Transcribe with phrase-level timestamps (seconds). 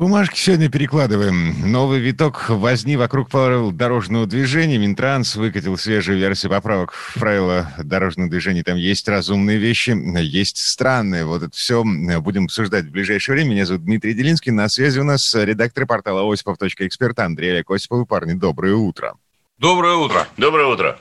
[0.00, 1.70] Бумажки сегодня перекладываем.
[1.70, 4.78] Новый виток возни вокруг правил дорожного движения.
[4.78, 8.62] Минтранс выкатил свежую версию поправок в правила дорожного движения.
[8.62, 11.26] Там есть разумные вещи, есть странные.
[11.26, 13.50] Вот это все будем обсуждать в ближайшее время.
[13.50, 14.52] Меня зовут Дмитрий Делинский.
[14.52, 18.08] На связи у нас редактор портала осипов.эксперт Андрей Олег Осипов.
[18.08, 19.18] Парни, доброе утро.
[19.58, 20.26] Доброе утро.
[20.38, 20.98] Доброе утро.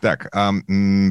[0.00, 0.52] Так, а,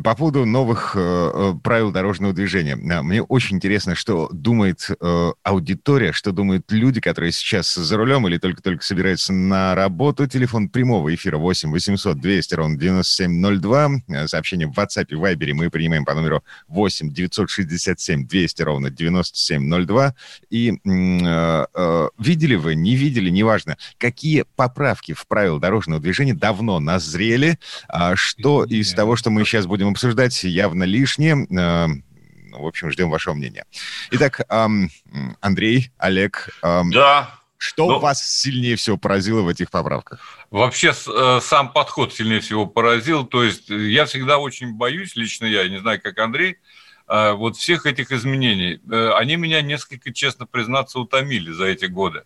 [0.02, 2.78] по поводу новых э, э, правил дорожного движения.
[2.78, 8.38] Мне очень интересно, что думает э, аудитория, что думают люди, которые сейчас за рулем или
[8.38, 10.26] только-только собираются на работу.
[10.26, 13.90] Телефон прямого эфира 8 800 200 ровно 9702.
[14.08, 20.16] Э, Сообщение в WhatsApp и Viber мы принимаем по номеру 8 967 200 ровно 9702.
[20.50, 26.80] И э, э, видели вы, не видели, неважно, какие поправки в правила дорожного движения давно
[26.80, 31.46] назрели, а что из того, что мы сейчас будем обсуждать, явно лишнее.
[31.50, 33.66] Э, ну, В общем, ждем вашего мнения.
[34.12, 34.42] Итак,
[35.42, 37.32] Андрей, Олег, Да.
[37.58, 40.20] что Ну- вас сильнее всего поразило в этих поправках?
[40.52, 43.26] Вообще э, сам подход сильнее всего поразил.
[43.26, 46.58] То есть э, я всегда очень боюсь, лично я, не знаю, как Андрей,
[47.08, 48.80] э, вот всех этих изменений.
[49.16, 52.24] Они меня несколько, честно признаться, утомили за эти годы.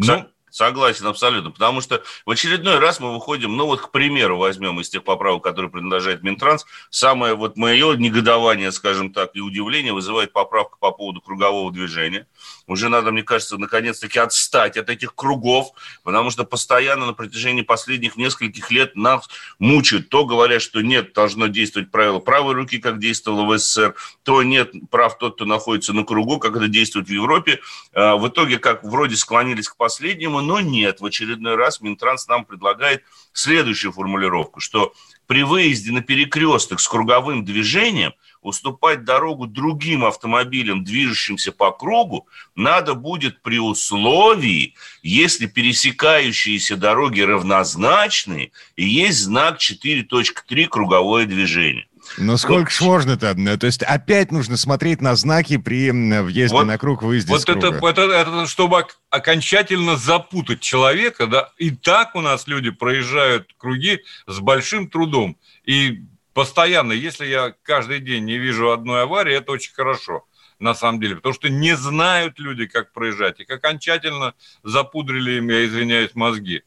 [0.00, 4.36] Со- Ну, Согласен абсолютно, потому что в очередной раз мы выходим, ну вот, к примеру,
[4.36, 9.92] возьмем из тех поправок, которые принадлежат Минтранс, самое вот мое негодование, скажем так, и удивление
[9.92, 12.26] вызывает поправка по поводу кругового движения.
[12.70, 15.72] Уже надо, мне кажется, наконец-таки отстать от этих кругов,
[16.04, 20.08] потому что постоянно на протяжении последних нескольких лет нас мучают.
[20.08, 24.72] То говорят, что нет, должно действовать правило правой руки, как действовало в СССР, то нет
[24.88, 27.58] прав тот, кто находится на кругу, как это действует в Европе.
[27.92, 31.00] А, В итоге, как вроде склонились к последнему, но нет.
[31.00, 34.92] В очередной раз Минтранс нам предлагает следующую формулировку, что
[35.26, 42.94] при выезде на перекресток с круговым движением уступать дорогу другим автомобилям, движущимся по кругу, надо
[42.94, 51.86] будет при условии, если пересекающиеся дороги равнозначные и есть знак 4.3 круговое движение.
[52.18, 53.34] Ну, сколько ж можно-то?
[53.36, 57.30] Ну, То есть опять нужно смотреть на знаки при м, въезде Вот- на круг, выезде
[57.30, 57.68] вот с круга.
[57.68, 63.50] это, это, это чтобы ок- окончательно запутать человека, да, и так у нас люди проезжают
[63.58, 65.36] круги с большим трудом.
[65.64, 66.00] И
[66.34, 70.24] постоянно, если я каждый день не вижу одной аварии, это очень хорошо
[70.58, 73.40] на самом деле, потому что не знают люди, как проезжать.
[73.40, 76.62] Их окончательно запудрили им, я извиняюсь, мозги.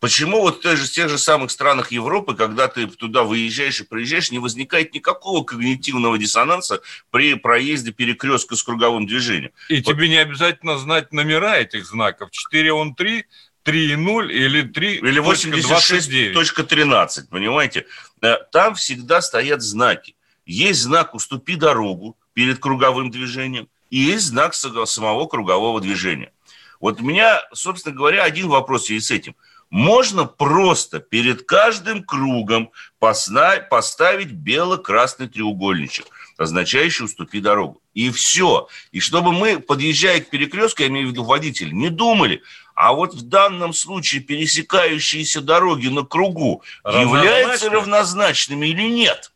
[0.00, 3.84] Почему вот в тех же, тех же самых странах Европы, когда ты туда выезжаешь и
[3.84, 6.80] приезжаешь, не возникает никакого когнитивного диссонанса
[7.10, 9.50] при проезде перекрестка с круговым движением?
[9.68, 9.86] И Вот.
[9.86, 12.30] тебе не обязательно знать номера этих знаков.
[12.30, 13.24] 4 он 3,
[13.64, 17.86] 3 0 или 3 Или 86.13, понимаете?
[18.22, 20.14] Э, Там всегда стоят знаки.
[20.46, 26.32] Есть знак «Уступи дорогу» перед круговым движением, и есть знак са- самого кругового движения.
[26.80, 29.34] Вот у меня, собственно говоря, один вопрос есть с этим.
[29.70, 36.06] Можно просто перед каждым кругом поставить бело-красный треугольничек,
[36.38, 37.82] означающий «уступи дорогу».
[37.92, 38.68] И все.
[38.92, 42.42] И чтобы мы, подъезжая к перекрестку, я имею в виду водитель, не думали,
[42.78, 47.70] а вот в данном случае пересекающиеся дороги на кругу являются Равнозначны?
[47.70, 49.32] равнозначными или нет.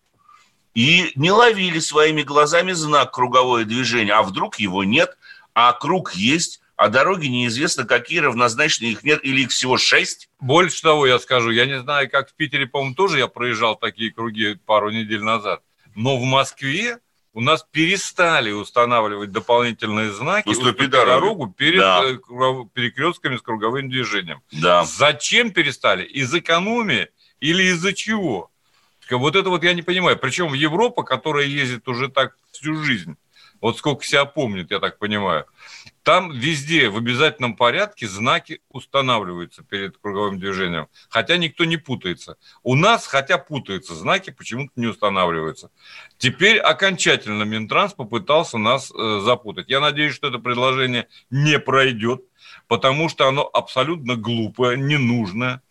[0.76, 5.18] И не ловили своими глазами знак круговое движение, а вдруг его нет,
[5.54, 10.28] а круг есть, а дороги неизвестно какие, равнозначные их нет, или их всего шесть.
[10.38, 14.12] Больше того, я скажу, я не знаю, как в Питере, по-моему, тоже я проезжал такие
[14.12, 15.62] круги пару недель назад,
[15.96, 17.00] но в Москве
[17.34, 21.20] у нас перестали устанавливать дополнительные знаки «Уступи «Уступи дорогу».
[21.20, 22.02] дорогу перед Да.
[22.04, 22.16] э,
[22.74, 24.42] перекрестками с круговым движением.
[24.52, 24.84] Да.
[24.84, 26.04] Зачем перестали?
[26.04, 27.08] Из экономии
[27.40, 28.50] или из-за чего?
[29.10, 30.18] Вот это вот я не понимаю.
[30.18, 33.16] Причем Европа, которая ездит уже так всю жизнь,
[33.62, 35.46] вот сколько себя помнит, я так понимаю,
[36.02, 42.36] там везде в обязательном порядке знаки устанавливаются перед круговым движением, хотя никто не путается.
[42.64, 45.70] У нас, хотя путаются, знаки почему-то не устанавливаются.
[46.18, 49.68] Теперь окончательно Минтранс попытался нас э, запутать.
[49.68, 52.22] Я надеюсь, что это предложение не пройдет,
[52.66, 55.62] потому что оно абсолютно глупое, ненужное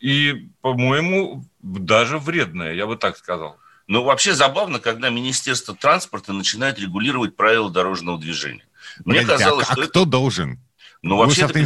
[0.00, 3.56] и, по-моему, даже вредное, я бы так сказал.
[3.92, 8.64] Ну, вообще забавно, когда Министерство транспорта начинает регулировать правила дорожного движения.
[9.04, 9.90] Мне Погодите, а- казалось, а, что это...
[9.90, 10.58] кто должен?
[11.02, 11.60] Ну, вообще это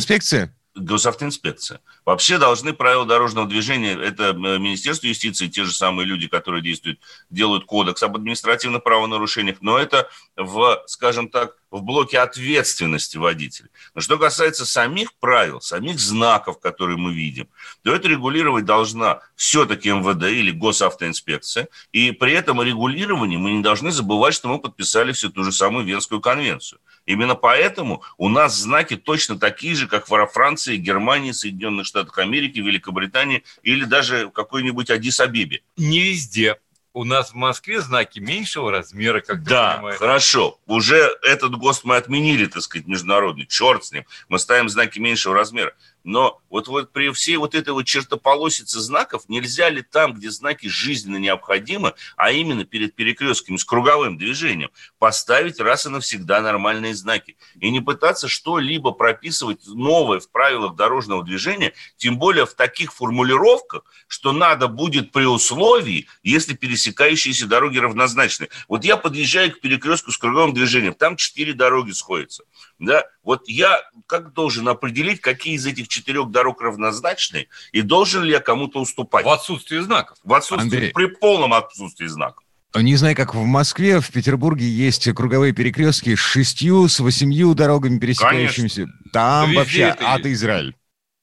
[0.77, 1.81] Госавтоинспекция?
[2.05, 7.01] Вообще должны правила дорожного движения, это э, Министерство юстиции, те же самые люди, которые действуют,
[7.31, 13.71] делают кодекс об административных правонарушениях, но это в, скажем так, в блоке ответственности водителей.
[13.95, 17.49] Но что касается самих правил, самих знаков, которые мы видим,
[17.83, 21.69] то это регулировать должна все-таки МВД или госавтоинспекция.
[21.93, 25.85] И при этом регулировании мы не должны забывать, что мы подписали всю ту же самую
[25.85, 26.81] Венскую конвенцию.
[27.07, 32.59] Именно поэтому у нас знаки точно такие же, как во Франции, Германии, Соединенных Штатах Америки,
[32.59, 35.61] Великобритании или даже какой-нибудь Адис-Абебе.
[35.77, 36.57] Не везде
[36.97, 39.99] у нас в Москве знаки меньшего размера, как Да, понимаешь.
[39.99, 40.59] хорошо.
[40.65, 43.45] Уже этот ГОСТ мы отменили, так сказать, международный.
[43.45, 44.07] Черт с ним.
[44.31, 45.75] Мы ставим знаки меньшего размера.
[46.07, 50.69] Но вот, вот при всей вот этой вот чертополосице знаков нельзя ли там, где знаки
[50.69, 54.71] жизненно необходимы, а именно перед перекрестками с круговым движением,
[55.01, 61.25] поставить раз и навсегда нормальные знаки и не пытаться что-либо прописывать новое в правилах дорожного
[61.25, 68.49] движения, тем более в таких формулировках, что надо будет при условии, если пересекающиеся дороги равнозначны.
[68.69, 72.45] Вот я подъезжаю к перекрестку с круговым движением, там четыре дороги сходятся.
[72.79, 73.05] Да?
[73.23, 78.41] Вот я как должен определить, какие из этих четырех дорог равнозначны, и должен ли я
[78.41, 79.25] кому-то уступать?
[79.25, 80.19] В отсутствии знаков.
[80.23, 80.93] В отсутствии, Андрей.
[80.93, 82.45] при полном отсутствии знаков.
[82.75, 87.99] Не знаю, как в Москве, в Петербурге есть круговые перекрестки с шестью, с восемью дорогами
[87.99, 88.83] пересекающимися.
[88.83, 89.11] Конечно.
[89.13, 90.77] Там Везде вообще ад Израиль.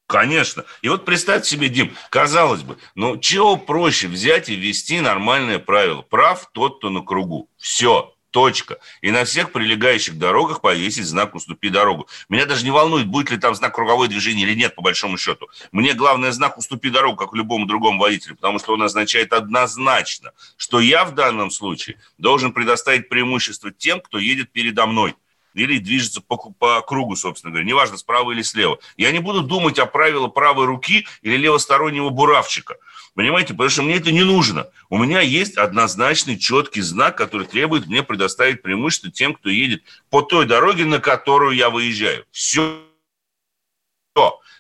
[0.08, 0.66] Конечно.
[0.82, 6.02] И вот представьте себе, Дим, казалось бы, ну чего проще взять и ввести нормальное правило?
[6.02, 7.50] Прав тот, кто на кругу.
[7.58, 8.13] Все.
[8.34, 8.80] Точка.
[9.02, 12.08] И на всех прилегающих дорогах повесить знак «Уступи дорогу».
[12.30, 15.48] Меня даже не волнует, будет ли там знак круговое движение или нет, по большому счету.
[15.72, 20.80] Мне главное знак «Уступи дорогу», как любому другому водителю, потому что он означает однозначно, что
[20.80, 25.14] я в данном случае должен предоставить преимущество тем, кто едет передо мной
[25.54, 28.80] или движется по, по кругу, собственно говоря, неважно, справа или слева.
[28.98, 32.78] Я не буду думать о правилах правой руки или левостороннего буравчика–
[33.16, 34.68] Понимаете, потому что мне это не нужно.
[34.90, 40.24] У меня есть однозначный четкий знак, который требует мне предоставить преимущество тем, кто едет по
[40.24, 42.26] той дороге, на которую я выезжаю.
[42.32, 42.82] Все.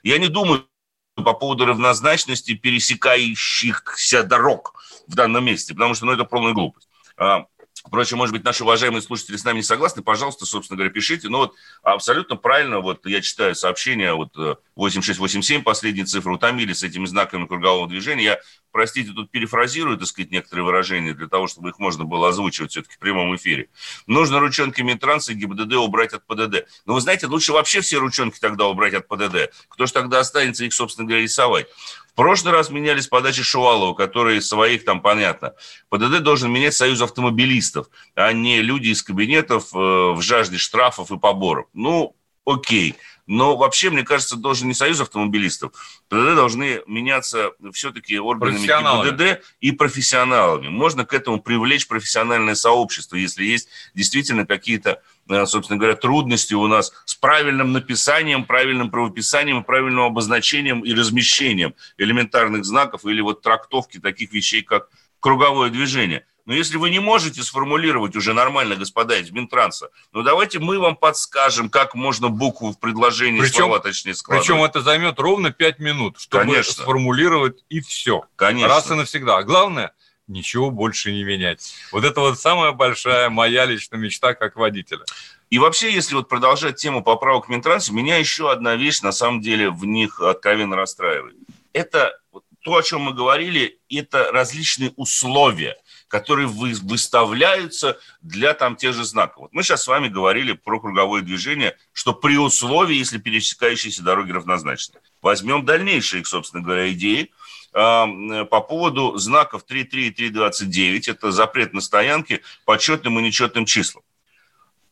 [0.04, 0.68] Я не думаю
[1.16, 4.76] по поводу равнозначности пересекающихся дорог
[5.08, 6.88] в данном месте, потому что ну, это полная глупость.
[7.18, 7.46] А,
[7.86, 11.28] Впрочем, может быть, наши уважаемые слушатели с нами не согласны, пожалуйста, собственно говоря, пишите.
[11.28, 14.36] Но вот абсолютно правильно, вот я читаю сообщение, вот
[14.76, 18.24] 8687, э, последние цифры утомили с этими знаками кругового движения.
[18.24, 18.40] Я,
[18.72, 22.96] простите, тут перефразирую, так сказать, некоторые выражения для того, чтобы их можно было озвучивать все-таки
[22.96, 23.68] в прямом эфире.
[24.08, 26.66] Нужно ручонки Минтранса и ГИБДД убрать от ПДД.
[26.86, 29.54] Но вы знаете, лучше вообще все ручонки тогда убрать от ПДД.
[29.68, 31.68] Кто же тогда останется их, собственно говоря, рисовать?
[32.14, 35.56] В прошлый раз менялись подачи Шувалова, которые своих там, понятно.
[35.90, 41.18] ПДД должен менять союз автомобилистов, а не люди из кабинетов э, в жажде штрафов и
[41.18, 41.66] поборов.
[41.74, 42.16] Ну,
[42.46, 42.96] окей.
[43.26, 45.72] Но вообще, мне кажется, должен не союз автомобилистов.
[46.08, 50.68] ПДД должны меняться все-таки органами ГИБДД и профессионалами.
[50.68, 55.02] Можно к этому привлечь профессиональное сообщество, если есть действительно какие-то
[55.46, 62.66] собственно говоря, трудности у нас с правильным написанием, правильным правописанием, правильным обозначением и размещением элементарных
[62.66, 64.90] знаков или вот трактовки таких вещей, как
[65.20, 66.26] круговое движение.
[66.46, 70.98] Но если вы не можете сформулировать уже нормально, господа из Минтранса, ну давайте мы вам
[70.98, 74.46] подскажем, как можно букву в предложении причем, слова точнее складывать.
[74.46, 76.84] Причем это займет ровно 5 минут, чтобы Конечно.
[76.84, 78.26] сформулировать и все.
[78.36, 78.68] Конечно.
[78.68, 79.38] Раз и навсегда.
[79.38, 79.94] А главное–
[80.28, 81.74] ничего больше не менять.
[81.92, 85.04] Вот это вот самая большая моя личная мечта как водителя.
[85.50, 89.70] И вообще, если вот продолжать тему поправок Минтранса, меня еще одна вещь на самом деле
[89.70, 91.36] в них откровенно расстраивает.
[91.74, 92.18] Это
[92.62, 99.04] то, о чем мы говорили, это различные условия, которые вы, выставляются для там тех же
[99.04, 99.44] знаков.
[99.44, 104.32] Вот мы сейчас с вами говорили про круговое движение, что при условии, если пересекающиеся дороги
[104.32, 105.02] равнозначны.
[105.22, 107.32] Возьмем дальнейшие, собственно говоря, идеи–
[107.74, 111.12] по поводу знаков 3.3 и 3.29.
[111.12, 114.04] Это запрет на стоянки по четным и нечетным числам.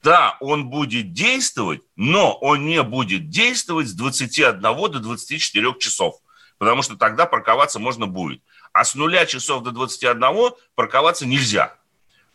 [0.03, 6.15] Да, он будет действовать, но он не будет действовать с 21 до 24 часов,
[6.57, 8.41] потому что тогда парковаться можно будет.
[8.73, 11.77] А с нуля часов до 21 парковаться нельзя.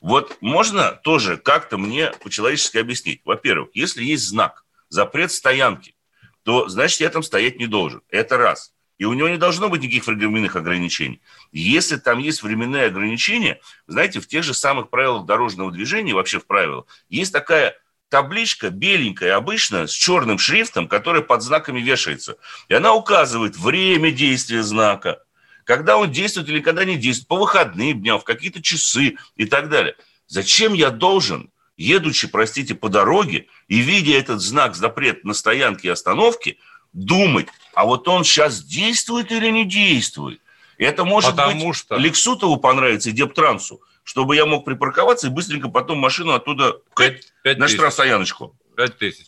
[0.00, 3.22] Вот можно тоже как-то мне по-человечески объяснить.
[3.24, 5.96] Во-первых, если есть знак запрет стоянки,
[6.44, 8.02] то значит я там стоять не должен.
[8.10, 8.72] Это раз.
[8.98, 11.20] И у него не должно быть никаких временных ограничений.
[11.52, 16.46] Если там есть временные ограничения, знаете, в тех же самых правилах дорожного движения, вообще в
[16.46, 22.36] правилах, есть такая табличка беленькая, обычно, с черным шрифтом, которая под знаками вешается.
[22.68, 25.22] И она указывает время действия знака,
[25.64, 29.68] когда он действует или когда не действует, по выходным дням, в какие-то часы и так
[29.68, 29.96] далее.
[30.28, 35.90] Зачем я должен, едучи, простите, по дороге и видя этот знак запрет на стоянке и
[35.90, 36.56] остановке,
[36.96, 40.40] думать, а вот он сейчас действует или не действует.
[40.78, 41.96] Это может Потому быть что...
[41.96, 47.58] Лексутову понравится и Дептрансу, чтобы я мог припарковаться и быстренько потом машину оттуда Пять- пять
[47.58, 47.76] на тысяч.
[47.76, 48.56] штрафстояночку.
[48.76, 49.26] Пять тысяч.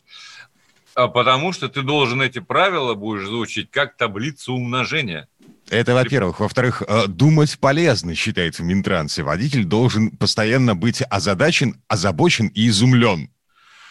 [0.94, 5.28] А потому что ты должен эти правила будешь звучить как таблицу умножения.
[5.70, 6.40] Это, во-первых.
[6.40, 9.22] Во-вторых, э, думать полезно, считается в Минтрансе.
[9.22, 13.30] Водитель должен постоянно быть озадачен, озабочен и изумлен.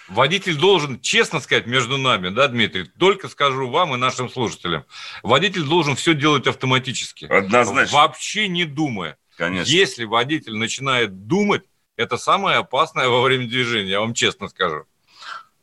[0.07, 4.85] Водитель должен, честно сказать, между нами, да, Дмитрий, только скажу вам и нашим слушателям,
[5.21, 7.25] водитель должен все делать автоматически.
[7.25, 7.97] Однозначно.
[7.97, 9.17] Вообще не думая.
[9.35, 9.69] Конечно.
[9.69, 11.63] Если водитель начинает думать,
[11.95, 14.85] это самое опасное во время движения, я вам честно скажу.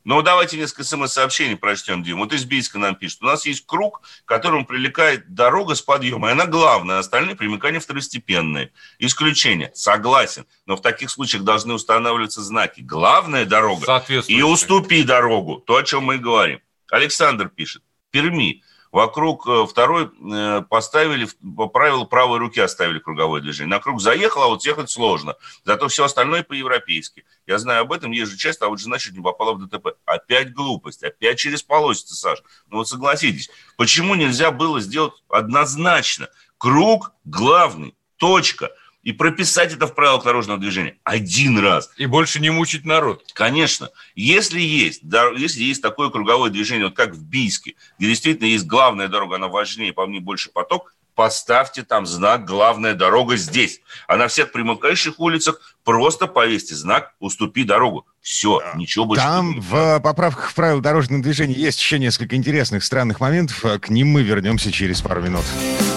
[0.05, 2.19] Ну, давайте несколько смс-сообщений прочтем, Дим.
[2.19, 3.23] Вот из Бийска нам пишет.
[3.23, 6.29] У нас есть круг, к которому прилегает дорога с подъемом.
[6.29, 8.71] И она главная, а остальные примыкания второстепенные.
[8.99, 9.71] Исключение.
[9.73, 10.45] Согласен.
[10.67, 12.81] Но в таких случаях должны устанавливаться знаки.
[12.81, 15.63] Главная дорога и уступи дорогу.
[15.65, 16.61] То, о чем мы и говорим.
[16.91, 17.81] Александр пишет.
[18.11, 18.61] Перми.
[18.95, 23.69] Вокруг э, второй э, поставили, по правилу правой руки оставили круговое движение.
[23.69, 25.35] На круг заехал, а вот съехать сложно.
[25.65, 27.25] Зато все остальное по-европейски.
[27.45, 29.97] Я знаю об этом, езжу часто, а вот жена чуть не попала в ДТП.
[30.05, 32.41] Опять глупость, опять через полосица, Саш.
[32.69, 36.29] Ну вот согласитесь, почему нельзя было сделать однозначно?
[36.57, 38.71] Круг главный, точка.
[39.05, 41.91] И прописать это в правилах дорожного движения один раз.
[41.95, 43.23] И больше не мучить народ.
[43.33, 48.47] Конечно, если есть, да, если есть такое круговое движение, вот как в Бийске, где действительно
[48.47, 53.79] есть главная дорога, она важнее, по мне больше поток, поставьте там знак «Главная дорога здесь».
[54.07, 58.07] А на всех примыкающих улицах просто повесьте знак «Уступи дорогу».
[58.21, 62.83] Все, ничего больше Там не в поправках в правила дорожного движения есть еще несколько интересных,
[62.83, 63.63] странных моментов.
[63.63, 65.45] Э, К ним мы вернемся через пару минут.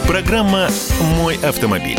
[0.07, 0.69] Программа
[1.17, 1.99] «Мой автомобиль».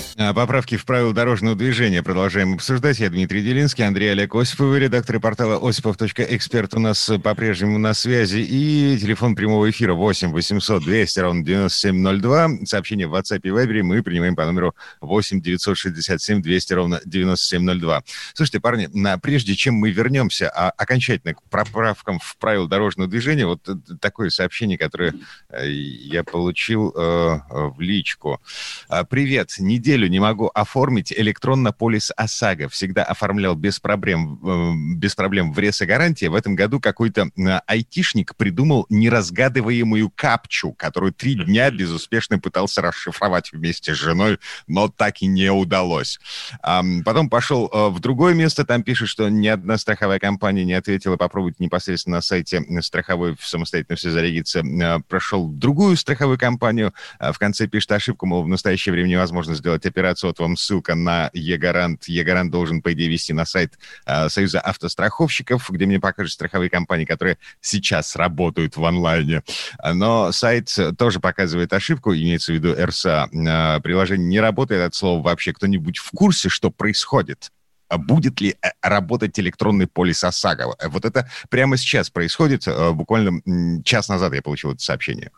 [0.23, 2.99] А, Поправки в правила дорожного движения продолжаем обсуждать.
[2.99, 8.37] Я Дмитрий Делинский, Андрей Олег Осипов, редактор портала осипов.эксперт у нас э, по-прежнему на связи.
[8.39, 12.65] И телефон прямого эфира 8 800 200 ровно 9702.
[12.65, 18.03] Сообщение в WhatsApp и Viber мы принимаем по номеру 8 967 200 ровно 9702.
[18.35, 23.47] Слушайте, парни, на, прежде чем мы вернемся а, окончательно к поправкам в правила дорожного движения,
[23.47, 25.15] вот э, такое сообщение, которое
[25.49, 27.39] э, я получил э, э,
[27.75, 28.39] в личку.
[28.87, 32.69] А, Привет, неделю не могу оформить электронно-полис ОСАГО.
[32.69, 36.29] Всегда оформлял без проблем, э, без проблем в РЕС и гарантия.
[36.29, 43.53] В этом году какой-то э, айтишник придумал неразгадываемую капчу, которую три дня безуспешно пытался расшифровать
[43.53, 44.37] вместе с женой,
[44.67, 46.19] но так и не удалось.
[46.61, 51.15] Потом пошел э, в другое место, там пишет, что ни одна страховая компания не ответила,
[51.15, 54.59] попробовать непосредственно на сайте страховой самостоятельно все зарегиться.
[54.59, 59.55] Э, Прошел в другую страховую компанию, в конце пишет ошибку, мол, в настоящее время невозможно
[59.55, 62.05] сделать операцию, вот вам ссылка на Е-Гарант.
[62.05, 67.05] Е-Гарант должен, по идее, вести на сайт э, Союза автостраховщиков, где мне покажут страховые компании,
[67.05, 69.43] которые сейчас работают в онлайне.
[69.83, 73.29] Но сайт тоже показывает ошибку, имеется в виду РСА.
[73.31, 75.53] Э, Приложение не работает от слова вообще.
[75.53, 77.51] Кто-нибудь в курсе, что происходит?
[77.91, 80.75] А Будет ли э, работать электронный полис ОСАГО?
[80.79, 82.65] Э, Вот это прямо сейчас происходит.
[82.65, 83.41] Э, Буквально
[83.83, 85.31] час назад я получил это сообщение.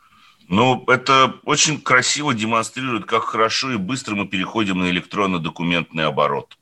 [0.53, 6.59] Ну, это очень красиво демонстрирует, как хорошо и быстро мы переходим на электронно-документный оборот.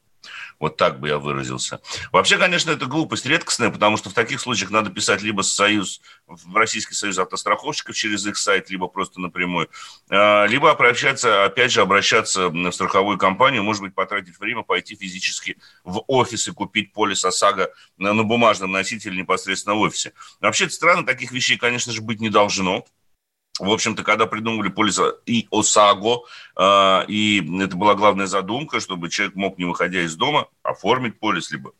[0.61, 1.81] Вот так бы я выразился.
[2.13, 6.55] Вообще, конечно, это глупость редкостная, потому что в таких случаях надо писать либо союз, в
[6.55, 9.67] Российский союз автостраховщиков через их сайт, либо просто напрямую,
[10.09, 15.57] а, либо обращаться, опять же, обращаться в страховую компанию, может быть, потратить время, пойти физически
[15.83, 20.13] в офис и купить полис ОСАГО на, на бумажном носителе непосредственно в офисе.
[20.39, 22.85] Вообще, странно, таких вещей, конечно же, быть не должно.
[23.61, 26.21] В общем-то, когда придумывали полис и ОСАГО,
[26.57, 31.51] э, и это была главная задумка, чтобы человек мог, не выходя из дома, оформить полис,
[31.51, 31.73] либо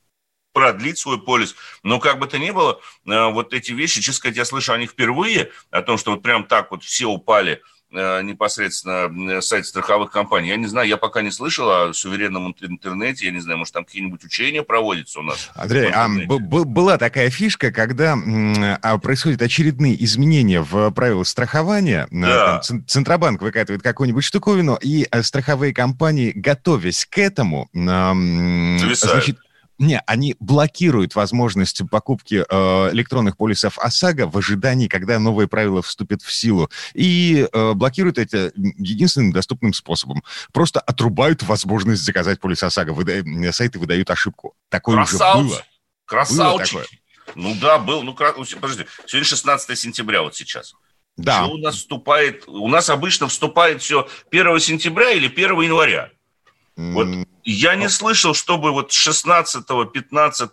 [0.53, 1.55] продлить свой полис.
[1.81, 4.77] Но как бы то ни было, э, вот эти вещи, честно сказать, я слышу о
[4.77, 10.11] них впервые, о том, что вот прям так вот все упали непосредственно на сайт страховых
[10.11, 10.49] компаний.
[10.49, 13.73] Я не знаю, я пока не слышал о суверенном интер- интернете, я не знаю, может,
[13.73, 15.49] там какие-нибудь учения проводятся у нас.
[15.55, 18.17] Андрей, а была такая фишка, когда
[18.81, 22.07] а, происходят очередные изменения в правилах страхования.
[22.11, 22.45] а, Да.
[22.53, 28.99] там Цен- Центробанк выкатывает какую-нибудь штуковину, и а, страховые компании, готовясь к этому, Зависают.
[28.99, 29.37] значит,
[29.81, 36.21] Не, они блокируют возможность покупки э, электронных полисов ОСАГО в ожидании, когда новые правила вступят
[36.21, 36.69] в силу.
[36.93, 40.23] И э, блокируют это единственным доступным способом.
[40.53, 42.93] Просто отрубают возможность заказать полис ОСАГО.
[42.93, 43.51] Выда...
[43.51, 44.53] Сайты выдают ошибку.
[44.69, 45.39] Такое Красавцы.
[45.39, 45.65] уже было.
[46.05, 46.75] Красавчики.
[46.75, 46.99] Было такое.
[47.33, 48.03] Ну да, был.
[48.03, 50.75] Ну, кра- подожди, сегодня 16 сентября вот сейчас.
[51.17, 51.43] Да.
[51.43, 52.43] Что у нас вступает?
[52.47, 56.11] У нас обычно вступает все 1 сентября или 1 января.
[56.77, 57.07] Вот
[57.43, 60.51] я не слышал, чтобы вот 16, 15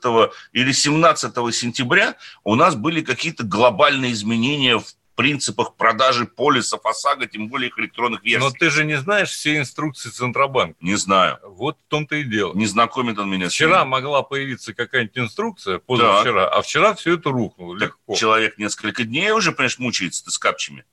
[0.53, 4.87] или 17 сентября у нас были какие-то глобальные изменения в
[5.19, 8.47] принципах продажи полисов ОСАГО, тем более их электронных версий.
[8.47, 10.77] Но ты же не знаешь все инструкции Центробанка.
[10.81, 11.41] Не знаю.
[11.43, 12.55] Вот в том-то и дело.
[12.55, 13.89] Не знакомит он меня с Вчера ним.
[13.89, 18.15] могла появиться какая-нибудь инструкция, позавчера, а вчера все это рухнуло Так легко.
[18.15, 20.85] человек несколько дней уже, понимаешь, мучается с капчами.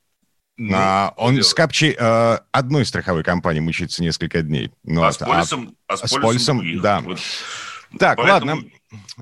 [0.58, 4.72] Ну, а, он с капчей э, одной страховой компании мучается несколько дней.
[4.84, 6.82] Ну, а вот, с полисом, а, с полисом, других.
[6.82, 7.02] да.
[7.02, 7.20] Вот.
[8.00, 8.70] Так, Поэтому- ладно.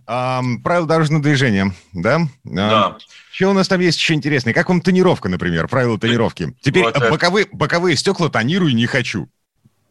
[0.06, 2.16] Ам, правила дорожного движения, да?
[2.18, 2.98] Ам, Да.
[3.32, 4.54] Что у нас там есть еще интересное?
[4.54, 6.56] Как вам тонировка, например, правила тонировки?
[6.62, 9.28] Теперь Вот боковые, боковые стекла тонирую не хочу.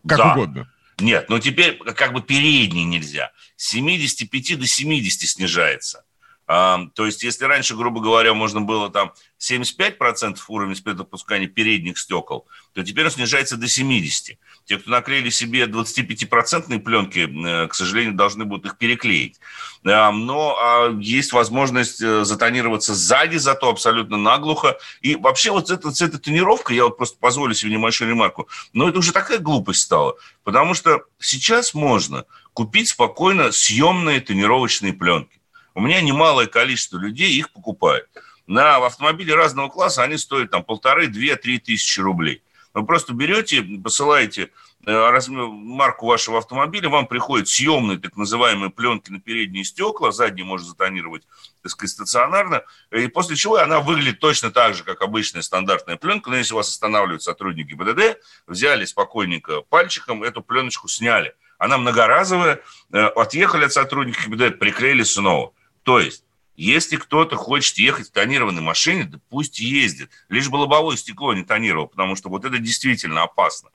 [0.06, 0.32] Как Да.
[0.34, 0.68] угодно.
[1.00, 3.32] Нет, но теперь как бы передний нельзя.
[3.56, 6.04] С 75 до 70 снижается.
[6.46, 12.82] То есть, если раньше, грубо говоря, можно было там 75% уровня спецдопускания передних стекол, то
[12.82, 14.38] теперь он снижается до 70.
[14.64, 19.40] Те, кто наклеили себе 25% пленки, э, к сожалению, должны будут их переклеить.
[19.82, 24.78] Но а, есть возможность э, затонироваться сзади, зато абсолютно наглухо.
[25.00, 28.88] И вообще вот эта, с этой тонировкой, я вот просто позволю себе небольшую ремарку, но
[28.88, 30.14] это уже такая глупость стала.
[30.44, 35.41] Потому что сейчас можно купить спокойно съемные тонировочные пленки.
[35.74, 38.08] У меня немалое количество людей их покупает.
[38.46, 42.42] На автомобиле разного класса они стоят там полторы, две, три тысячи рублей.
[42.74, 44.50] Вы просто берете, посылаете
[44.86, 50.46] э, размер, марку вашего автомобиля, вам приходят съемные так называемые пленки на передние стекла, задние
[50.46, 51.22] можно затонировать,
[51.62, 56.30] так сказать, стационарно, и после чего она выглядит точно так же, как обычная стандартная пленка,
[56.30, 61.34] но если вас останавливают сотрудники БДД, взяли спокойненько пальчиком, эту пленочку сняли.
[61.58, 62.60] Она многоразовая,
[62.92, 65.52] э, отъехали от сотрудников ГИБДД, приклеили снова.
[65.82, 66.24] То есть,
[66.56, 70.10] если кто-то хочет ехать в тонированной машине, да пусть ездит.
[70.28, 73.70] Лишь бы лобовое стекло не тонировал, потому что вот это действительно опасно.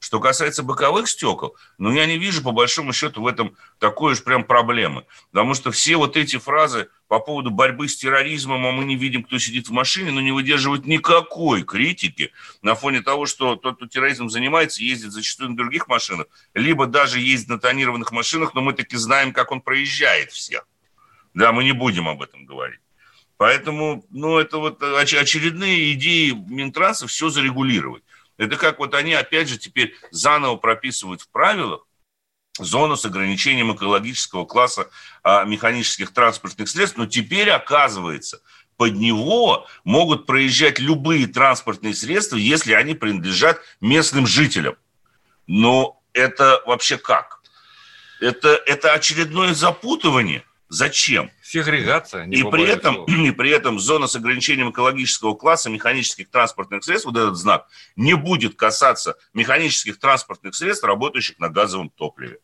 [0.00, 4.24] Что касается боковых стекол, ну, я не вижу, по большому счету, в этом такой уж
[4.24, 5.04] прям проблемы.
[5.30, 9.22] Потому что все вот эти фразы по поводу борьбы с терроризмом, а мы не видим,
[9.22, 13.86] кто сидит в машине, но не выдерживают никакой критики на фоне того, что тот, кто
[13.86, 18.72] терроризмом занимается, ездит зачастую на других машинах, либо даже ездит на тонированных машинах, но мы
[18.72, 20.66] таки знаем, как он проезжает всех.
[21.34, 22.80] Да, мы не будем об этом говорить.
[23.36, 28.04] Поэтому, ну, это вот оч- очередные идеи Минтранса все зарегулировать.
[28.36, 31.86] Это как вот они, опять же, теперь заново прописывают в правилах
[32.58, 34.88] зону с ограничением экологического класса
[35.22, 38.40] а, механических транспортных средств, но теперь оказывается,
[38.76, 44.76] под него могут проезжать любые транспортные средства, если они принадлежат местным жителям.
[45.46, 47.40] Но это вообще как?
[48.20, 50.44] Это, это очередное запутывание.
[50.68, 51.30] Зачем?
[51.42, 52.26] Сегрегация.
[52.26, 53.10] не И при, этом, слова.
[53.26, 58.14] и при этом зона с ограничением экологического класса механических транспортных средств, вот этот знак, не
[58.14, 62.38] будет касаться механических транспортных средств, работающих на газовом топливе.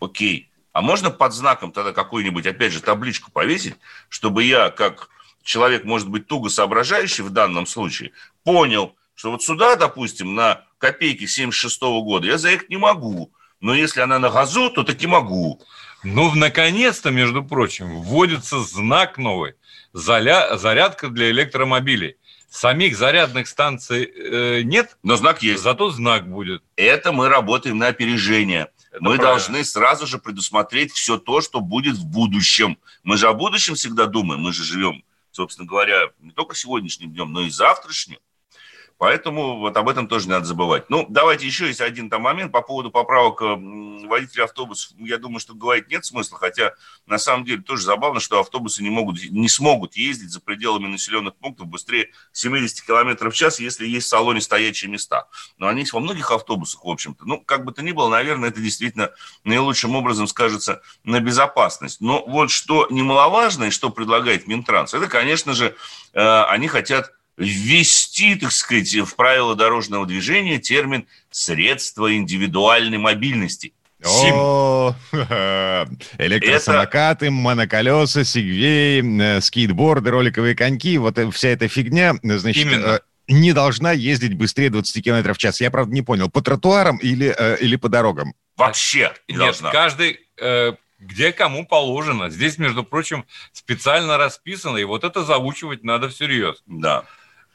[0.00, 0.50] Окей.
[0.72, 3.74] А можно под знаком тогда какую-нибудь, опять же, табличку повесить,
[4.08, 5.08] чтобы я, как
[5.42, 8.12] человек, может быть, туго соображающий в данном случае,
[8.44, 13.32] понял, что вот сюда, допустим, на копейки 76 года я заехать не могу.
[13.60, 15.60] Но если она на газу, то таки могу.
[16.02, 19.54] Ну, наконец-то, между прочим, вводится знак новый.
[19.92, 22.16] Заля- Зарядка для электромобилей.
[22.48, 25.62] Самих зарядных станций э, нет, Но знак есть.
[25.62, 26.62] зато знак будет.
[26.76, 28.68] Это мы работаем на опережение.
[28.90, 29.24] Это мы правильно.
[29.26, 32.76] должны сразу же предусмотреть все то, что будет в будущем.
[33.04, 34.40] Мы же о будущем всегда думаем.
[34.42, 38.18] Мы же живем, собственно говоря, не только сегодняшним днем, но и завтрашним.
[39.00, 40.90] Поэтому вот об этом тоже надо забывать.
[40.90, 44.92] Ну, давайте еще есть один там момент по поводу поправок м, водителей автобусов.
[44.98, 46.74] Я думаю, что говорить нет смысла, хотя
[47.06, 51.34] на самом деле тоже забавно, что автобусы не, могут, не смогут ездить за пределами населенных
[51.36, 55.28] пунктов быстрее 70 км в час, если есть в салоне стоячие места.
[55.56, 57.24] Но они есть во многих автобусах, в общем-то.
[57.24, 59.12] Ну, как бы то ни было, наверное, это действительно
[59.44, 62.02] наилучшим образом скажется на безопасность.
[62.02, 65.74] Но вот что немаловажно и что предлагает Минтранс, это, конечно же,
[66.12, 73.72] э, они хотят ввести, так сказать, в правила дорожного движения термин «средства индивидуальной мобильности».
[74.02, 74.32] СИМ.
[74.34, 74.94] О,
[76.18, 83.00] электросамокаты, моноколеса, сегвеи, э, скейтборды, роликовые коньки, вот э, вся эта фигня, э, значит, Именно.
[83.28, 85.60] не должна ездить быстрее 20 км в час.
[85.60, 88.32] Я, правда, не понял, по тротуарам или, э, или по дорогам?
[88.56, 89.70] Вообще не Нет, должна.
[89.70, 92.30] каждый, э, где кому положено.
[92.30, 96.62] Здесь, между прочим, специально расписано, и вот это заучивать надо всерьез.
[96.66, 97.04] Да.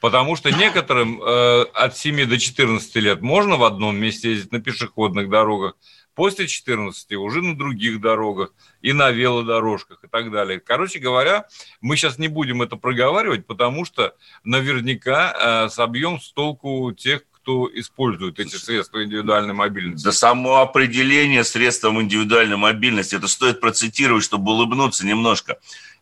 [0.05, 4.61] Потому что некоторым э, от 7 до 14 лет можно в одном месте ездить на
[4.61, 5.73] пешеходных дорогах,
[6.13, 10.59] после 14 уже на других дорогах и на велодорожках и так далее.
[10.59, 11.47] Короче говоря,
[11.81, 14.13] мы сейчас не будем это проговаривать, потому что
[14.43, 20.03] наверняка э, собьем с толку тех, кто использует эти средства индивидуальной мобильности.
[20.03, 25.57] За само определение средством индивидуальной мобильности, это стоит процитировать, чтобы улыбнуться немножко.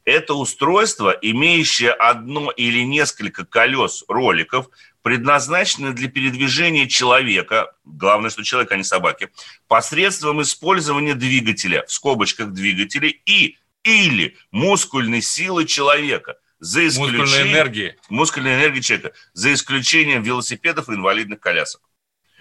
[0.06, 4.70] Это устройство, имеющее одно или несколько колес роликов,
[5.02, 9.30] предназначены для передвижения человека, главное, что человек, а не собаки,
[9.68, 17.22] посредством использования двигателя, в скобочках двигателя, и или мускульной силы человека, за исключением...
[17.22, 17.96] Мускульной энергии.
[18.10, 21.82] Мускульной энергии человека, за исключением велосипедов и инвалидных колясок.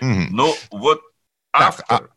[0.00, 0.28] Мгм.
[0.30, 1.02] Ну, вот
[1.52, 2.10] Так,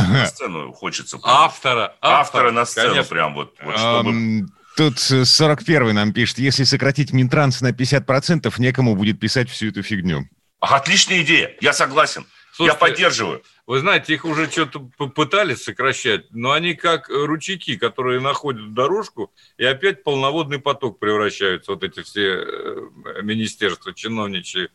[0.00, 1.18] На сцену хочется.
[1.22, 1.96] Автора.
[2.00, 3.10] Автора на сцену конечно.
[3.10, 4.48] прям вот, вот чтобы...
[4.76, 9.82] Тут э, 41-й нам пишет, если сократить Минтранс на 50%, некому будет писать всю эту
[9.82, 10.28] фигню.
[10.60, 12.22] Отличная идея, я согласен.
[12.22, 13.42] я Слушайте, поддерживаю.
[13.66, 19.32] Вы знаете, их уже что-то пытались сокращать, но они как э, ручейки, которые находят дорожку,
[19.56, 24.68] и опять полноводный поток превращаются, вот эти все э, министерства, чиновничьи э,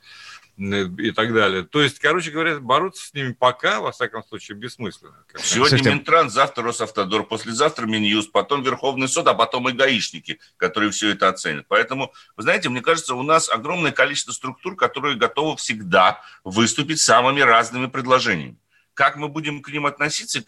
[0.58, 1.64] и так далее.
[1.64, 5.26] То есть, короче говоря, бороться с ними пока, во всяком случае, бессмысленно.
[5.38, 10.92] Сегодня Слушайте, Минтранс, завтра Росавтодор, послезавтра Минюст, потом Верховный суд, а потом и гаишники, которые
[10.92, 11.66] все это оценят.
[11.68, 17.06] Поэтому, вы знаете, мне кажется, у нас огромное количество структур, которые готовы всегда выступить с
[17.06, 18.58] самыми разными предложениями.
[18.94, 20.44] Как мы будем к ним относиться,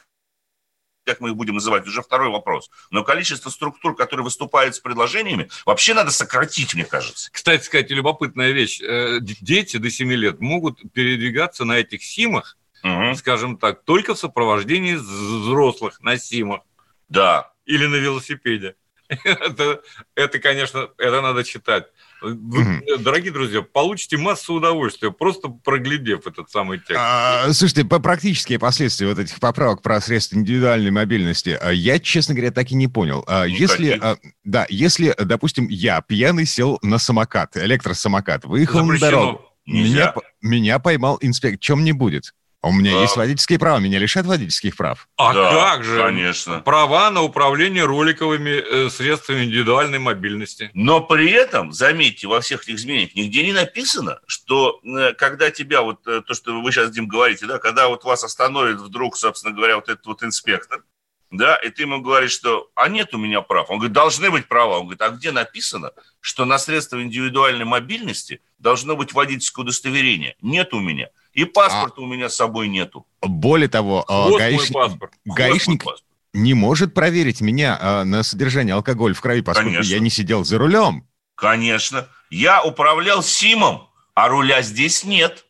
[1.06, 2.70] как мы их будем называть, уже второй вопрос.
[2.90, 7.30] Но количество структур, которые выступают с предложениями, вообще надо сократить, мне кажется.
[7.32, 8.82] Кстати сказать, любопытная вещь.
[8.82, 13.16] Э, Дети до 7 лет могут передвигаться на этих симах, Мгм.
[13.16, 16.62] скажем так, только в сопровождении взрослых на симах
[17.10, 17.52] Да.
[17.66, 18.76] или на велосипеде.
[19.24, 19.82] Это,
[20.16, 21.86] это, конечно, это надо читать.
[22.22, 22.84] Вы, Мгм.
[23.04, 26.96] дорогие друзья, получите массу удовольствия, просто проглядев этот самый текст.
[26.98, 32.34] А, слушайте, по практические последствия вот этих поправок про средства индивидуальной мобильности, а, я, честно
[32.34, 33.24] говоря, так и не понял.
[33.28, 34.04] А, Если, Никаких.
[34.04, 39.10] а, да, если, допустим, я пьяный сел на самокат, электросамокат, выехал на Запрещено.
[39.12, 40.14] дорогу, меня, Нельзя.
[40.42, 41.60] меня поймал инспектор.
[41.60, 42.34] Чем мне будет?
[42.66, 43.02] У меня Да.
[43.04, 45.08] есть водительские права, меня лишат водительских прав.
[45.18, 46.02] А Да, как же?
[46.02, 46.62] Конечно.
[46.62, 50.72] Права на управление роликовыми э, средствами индивидуальной мобильности.
[50.74, 55.84] Но при этом, заметьте, во всех этих изменениях нигде не написано, что э, когда тебя,
[55.84, 59.54] вот э, то, что вы сейчас, Дим, говорите, да, когда вот вас остановит вдруг, собственно
[59.54, 60.82] говоря, вот этот вот инспектор,
[61.30, 63.70] да, и ты ему говоришь, что, а нет у меня прав.
[63.70, 64.78] Он говорит, должны быть права.
[64.78, 70.36] Он говорит, а где написано, что на средства индивидуальной мобильности должно быть водительское удостоверение?
[70.42, 71.10] Нет у меня.
[71.36, 73.06] И паспорта у меня с собой нету.
[73.22, 75.14] Более того, а, мой гаиш- паспорт.
[75.26, 76.04] гаишник Вот мой паспорт.
[76.34, 79.94] не может проверить меня а, на содержание алкоголя в крови, поскольку Конечно.
[79.94, 81.06] я не сидел за рулем.
[81.36, 82.08] Конечно.
[82.30, 85.46] Я управлял Симом, а руля здесь нет.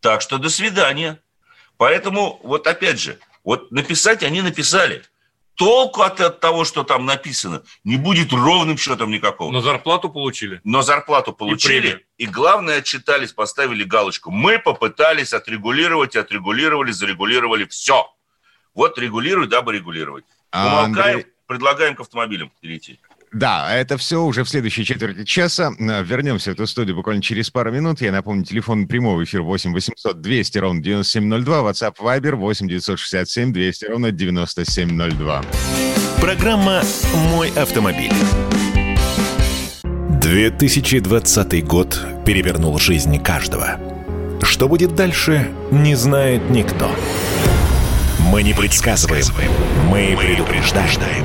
[0.00, 1.20] Так что до свидания.
[1.76, 5.02] Поэтому, вот опять же, вот написать они написали.
[5.56, 9.52] Толку от, от того, что там написано, не будет ровным счетом никакого.
[9.52, 10.60] Но зарплату получили.
[10.64, 12.00] Но зарплату получили, премию.
[12.18, 14.30] и, главное, отчитались, поставили галочку.
[14.32, 18.12] Мы попытались отрегулировать, отрегулировали, зарегулировали все.
[18.74, 20.24] Вот регулируй, дабы регулировать.
[20.50, 22.98] А, Умолкаем, Андрей- предлагаем к автомобилям перейти.
[23.34, 25.72] Да, это все уже в следующей четверти часа.
[25.78, 28.00] А, Вернемся в эту студию буквально через пару минут.
[28.00, 33.84] Я напомню, телефон прямого эфира 8 800 200 ровно 9702, WhatsApp Viber 8 967 200
[33.86, 35.42] ровно 9702.
[36.20, 36.82] Программа
[37.32, 38.12] «Мой автомобиль».
[39.82, 43.80] 2020 год перевернул жизни каждого.
[44.42, 46.88] Что будет дальше, не знает никто.
[48.20, 49.26] Мы не предсказываем,
[49.90, 51.24] мы предупреждаем.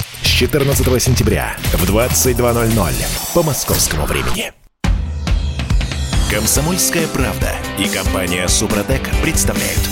[0.41, 2.93] С 14 сентября в 22.00
[3.35, 4.51] по московскому времени.
[6.31, 9.87] Комсомольская правда и компания Супротек представляют.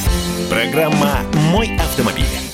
[0.50, 1.20] Программа
[1.52, 2.49] «Мой автомобиль».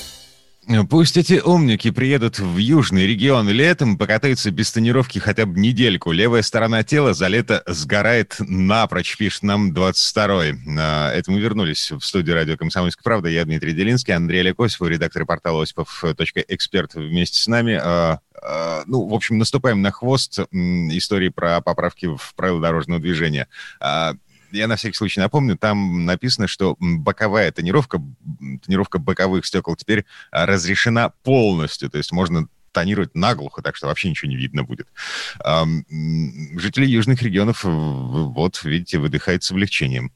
[0.90, 6.10] Пусть эти умники приедут в южный регион летом, покатаются без тонировки хотя бы недельку.
[6.10, 10.58] Левая сторона тела за лето сгорает напрочь, пишет нам 22-й.
[10.76, 13.28] А, это мы вернулись в студию радио «Комсомольская правда».
[13.28, 17.78] Я Дмитрий Делинский, Андрей Олег Осипов, редактор портала осипов.эксперт вместе с нами.
[17.80, 23.46] А, а, ну, в общем, наступаем на хвост истории про поправки в правила дорожного движения
[24.56, 28.02] я на всякий случай напомню, там написано, что боковая тонировка,
[28.64, 34.10] тонировка боковых стекол теперь а, разрешена полностью, то есть можно тонировать наглухо, так что вообще
[34.10, 34.88] ничего не видно будет.
[35.40, 40.12] Жители южных регионов, вот, видите, выдыхают с облегчением.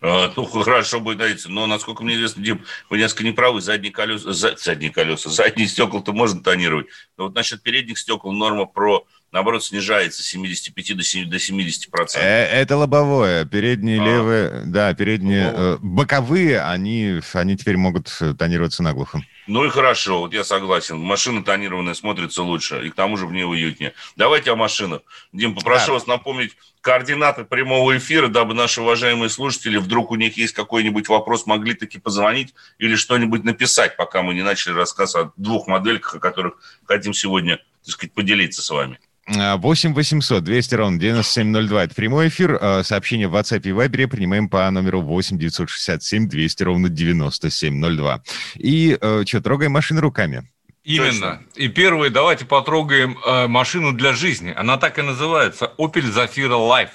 [0.00, 1.50] А, ну, хорошо будет давиться.
[1.50, 3.60] Но, насколько мне известно, Дим, вы несколько неправы.
[3.60, 6.86] Задние колеса, задние колеса, задние стекла-то можно тонировать.
[7.16, 10.96] Но вот насчет передних стекол норма про наоборот, снижается с 75
[11.28, 12.26] до 70 процентов.
[12.26, 13.44] Э, это лобовое.
[13.44, 14.04] Передние, а.
[14.04, 19.22] левые, да, передние, э, боковые, они, они теперь могут тонироваться наглухо.
[19.46, 20.98] Ну и хорошо, вот я согласен.
[20.98, 23.92] Машина тонированная смотрится лучше, и к тому же в ней уютнее.
[24.16, 25.02] Давайте о машинах.
[25.32, 25.92] Дим, попрошу да.
[25.92, 26.56] вас напомнить
[26.86, 31.98] координаты прямого эфира, дабы наши уважаемые слушатели, вдруг у них есть какой-нибудь вопрос, могли таки
[31.98, 37.12] позвонить или что-нибудь написать, пока мы не начали рассказ о двух модельках, о которых хотим
[37.12, 39.00] сегодня, так сказать, поделиться с вами.
[39.26, 41.82] 8 800 200 ровно 9702.
[41.82, 42.56] Это прямой эфир.
[42.60, 48.22] А, сообщение в WhatsApp и Viber принимаем по номеру 8 967 200 ровно 9702.
[48.54, 50.48] И э, что, трогаем машины руками?
[50.86, 51.10] Именно.
[51.10, 51.42] Точно.
[51.56, 54.54] И первое, давайте потрогаем э, машину для жизни.
[54.56, 55.72] Она так и называется.
[55.78, 56.90] Opel Zafira Life.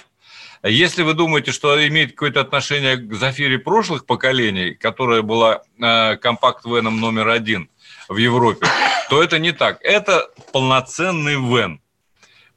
[0.62, 7.00] Если вы думаете, что имеет какое-то отношение к Зафире прошлых поколений, которая была э, компакт-веном
[7.00, 7.68] номер один
[8.08, 8.66] в Европе,
[9.10, 9.78] то это не так.
[9.82, 11.82] Это полноценный вен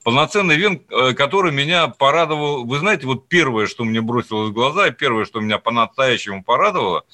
[0.05, 2.63] полноценный вен, э, который меня порадовал.
[2.63, 7.05] Вы знаете, вот первое, что мне бросилось в глаза, и первое, что меня по-настоящему порадовало,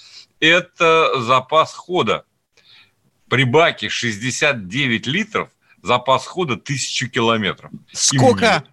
[0.42, 2.26] это запас хода.
[3.32, 5.50] При баке 69 литров
[5.82, 7.72] запас хода 1000 километров.
[7.94, 8.66] Сколько?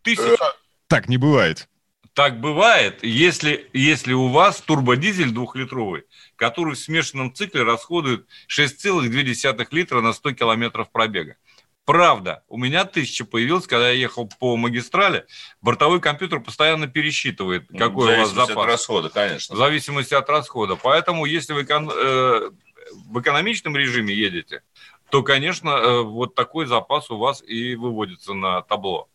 [0.00, 0.38] Тысяча.
[0.86, 1.68] Так не бывает.
[2.14, 6.04] Так бывает, если, если у вас турбодизель двухлитровый,
[6.36, 11.36] который в смешанном цикле расходует 6,2 литра на 100 километров пробега.
[11.84, 15.26] Правда, у меня тысяча появилась, когда я ехал по магистрали.
[15.62, 18.34] Бортовой компьютер постоянно пересчитывает, ну, какой у вас запас.
[18.34, 19.54] В зависимости от расхода, конечно.
[19.54, 20.76] В зависимости от расхода.
[20.76, 22.50] Поэтому, если вы э,
[22.92, 24.62] в экономичном режиме едете,
[25.10, 29.08] то, конечно, э, вот такой запас у вас и выводится на табло.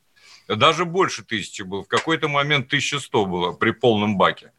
[0.48, 1.84] Даже больше тысячи было.
[1.84, 4.52] В какой-то момент 1100 было при полном баке.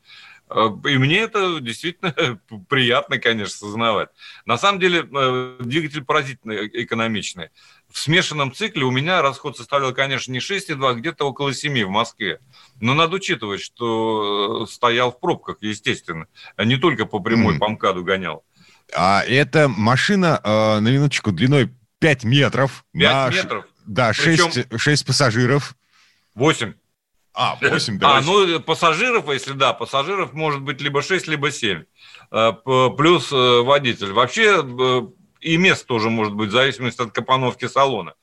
[0.49, 4.11] Э, и мне это действительно приятно, конечно, сознавать.
[4.47, 7.51] На самом деле э, двигатель поразительно экономичный
[7.95, 11.91] в смешанном цикле у меня расход составлял, конечно, не 6,2, а где-то около 7 в
[11.91, 12.41] Москве.
[12.81, 17.59] Но надо учитывать, что стоял в пробках, естественно, а не только по прямой mm.
[17.59, 18.45] по МКАДу гонял.
[18.95, 21.71] А это машина, э, на минуточку, длиной
[22.01, 22.85] 5 метров.
[22.93, 23.31] 5 на...
[23.31, 23.65] метров?
[23.87, 24.51] Да, Причем...
[24.53, 25.75] 6, 6 пассажиров.
[26.35, 26.75] 8.
[27.33, 28.19] А, 8, да.
[28.19, 31.85] А, ну, пассажиров, если да, пассажиров может быть либо 6, либо 7.
[32.31, 32.53] Э,
[32.97, 34.13] плюс э, водитель.
[34.13, 35.03] Вообще э,
[35.41, 38.15] и мест тоже может быть, в зависимости от компоновки салона.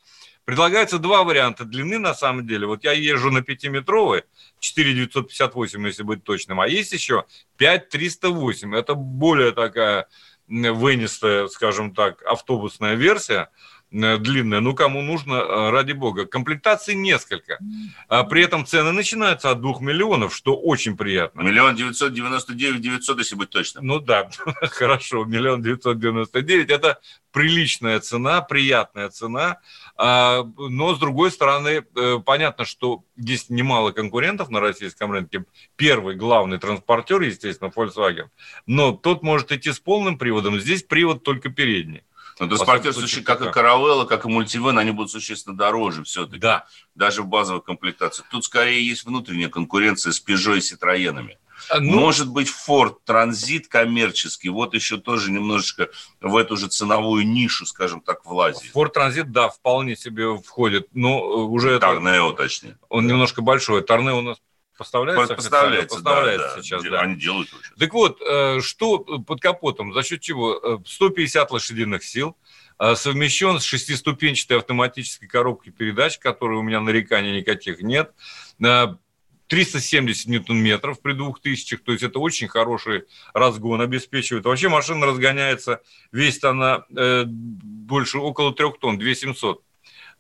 [0.44, 2.66] Предлагается два варианта длины, на самом деле.
[2.66, 4.24] Вот я езжу на 5-метровой,
[4.60, 7.26] 4,958, если быть точным, а есть еще
[7.58, 8.76] 5,308.
[8.76, 10.08] Это более такая
[10.52, 13.50] вынестая, скажем так, автобусная версия–
[13.92, 16.26] длинная, ну кому нужно, э, ради бога.
[16.26, 17.60] Комплектаций несколько.
[18.08, 21.42] А при этом цены начинаются от двух миллионов, что очень приятно.
[21.42, 23.86] Миллион девятьсот девяносто девять девятьсот, если быть точным.
[23.86, 24.30] Ну да,
[24.62, 26.70] хорошо, миллион девятьсот девяносто девять.
[26.70, 27.00] Это
[27.32, 29.60] приличная цена, приятная цена.
[29.96, 35.46] А, но, с другой стороны, э, понятно, что есть немало конкурентов на российском рынке.
[35.76, 38.30] Первый главный транспортер, естественно, Volkswagen.
[38.66, 40.60] Но тот может идти с полным приводом.
[40.60, 42.04] Здесь привод только передний.
[42.42, 46.40] Но транспортер, случае, как и Каравелла, как и Мультивен, они будут существенно дороже все-таки.
[46.40, 46.66] Да.
[46.96, 48.24] Даже в базовой комплектации.
[48.32, 51.38] Тут скорее есть внутренняя конкуренция с Peugeot и Citroёnами.
[51.70, 57.28] А, ну, Может быть, Ford Transit коммерческий, вот еще тоже немножечко в эту же ценовую
[57.28, 58.74] нишу, скажем так, влазит.
[58.74, 61.80] Ford Transit, да, вполне себе входит, но э, уже...
[61.80, 62.78] Торнео, это, точнее.
[62.90, 63.84] Он немножко большой.
[63.84, 64.38] Торнео у нас
[64.82, 65.36] Поставляется?
[65.36, 67.02] Поставляется, поставляется да, сейчас, да.
[67.02, 67.62] Они делают сейчас.
[67.78, 70.82] Так вот, э, что под капотом, за счет чего?
[70.84, 72.36] 150 э, лошадиных сил,
[72.80, 78.12] э, совмещен с шестиступенчатой автоматической коробкой передач, которой у меня нареканий никаких нет,
[78.58, 83.04] 370 ньютон-метров при 2000, то есть это очень хороший
[83.36, 84.46] разгон обеспечивает.
[84.46, 89.62] Вообще машина разгоняется, весит она больше, около 3 тонн, 2700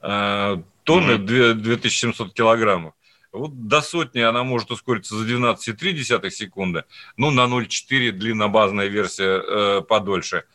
[0.01, 1.53] тонны, mm-hmm.
[1.53, 2.93] 2700 килограммов.
[3.31, 6.83] Вот до сотни она может ускориться за 12,3 секунды,
[7.15, 10.45] ну, на 0,4 длиннобазная версия э, подольше.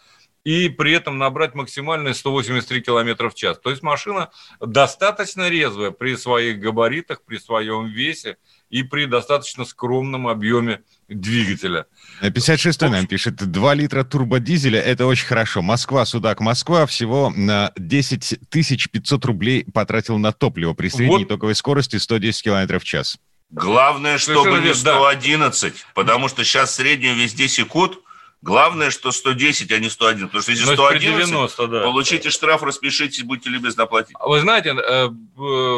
[0.47, 3.59] И при этом набрать максимальные 183 км в час.
[3.59, 4.31] То есть машина
[4.61, 8.37] достаточно резвая при своих габаритах, при своем весе
[8.71, 11.87] и при достаточно скромном объеме двигателя.
[12.23, 15.63] 56-й нам пишет, 2 литра турбодизеля, это очень хорошо.
[15.63, 21.29] Москва, Судак, Москва всего на 10 500 рублей потратил на топливо при средней вот.
[21.29, 23.19] токовой скорости 110 км в час.
[23.51, 25.79] Главное, чтобы не 111, да.
[25.95, 28.01] потому что сейчас среднее везде секут.
[28.43, 30.27] Главное, что 110, а не 101.
[30.27, 31.83] Потому что если 111, 90, да.
[31.83, 34.17] получите штраф, распишитесь, будьте любезны оплатить.
[34.21, 35.09] Вы знаете, э,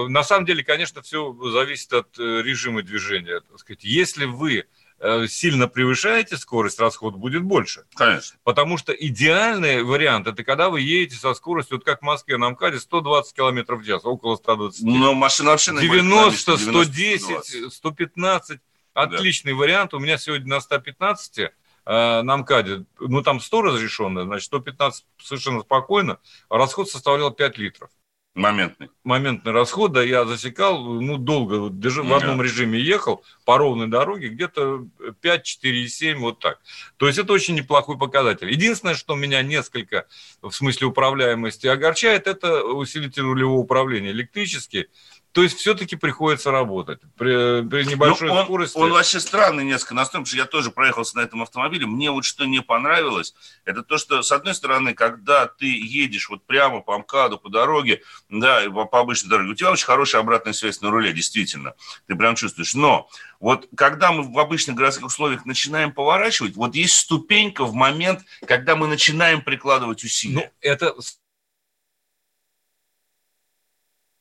[0.09, 3.41] на самом деле, конечно, все зависит от э, режима движения.
[3.41, 3.85] Так сказать.
[3.85, 4.67] Если вы
[5.01, 7.85] Э, сильно превышаете скорость, расход будет больше.
[7.95, 8.37] Конечно.
[8.43, 12.51] Потому что идеальный вариант– это когда вы едете со скоростью, вот как в Москве на
[12.51, 14.83] МКАДе, 120 км в час, около 120.
[14.83, 17.73] Но машина вообще 90, 110, 120.
[17.73, 18.61] 115.
[18.93, 19.59] Отличный да.
[19.59, 19.95] вариант.
[19.95, 21.53] У меня сегодня на 115
[21.89, 27.59] э, на МКАДе, ну там 100 разрешенное, значит 115 совершенно спокойно, а расход составлял 5
[27.59, 27.91] литров.
[28.35, 28.89] Моментный.
[29.03, 34.29] Моментный расход, да, я засекал, ну, долго, даже в одном режиме ехал по ровной дороге,
[34.29, 34.87] где-то
[35.21, 36.61] 5, 4, 7, вот так.
[36.99, 38.49] То есть это очень неплохой показатель.
[38.49, 40.07] Единственное, что меня несколько
[40.41, 44.87] в смысле управляемости огорчает, это усилитель рулевого управления электрический.
[45.33, 48.77] То есть все-таки приходится работать при, при небольшой ну, он, скорости.
[48.79, 51.87] Он вообще странный несколько настроен, потому что я тоже проехался на этом автомобиле.
[51.87, 56.45] Мне вот что не понравилось, это то, что, с одной стороны, когда ты едешь вот
[56.47, 60.53] прямо по МКАДу, по дороге, да, по, по обычной дороге, у тебя очень хорошая обратная
[60.55, 61.75] связь на руле, действительно.
[62.07, 62.75] Ты прям чувствуешь.
[62.75, 68.23] Но вот когда мы в обычных городских условиях начинаем поворачивать, вот есть ступенька в момент,
[68.47, 70.35] когда мы начинаем прикладывать усилия.
[70.35, 70.95] Ну, это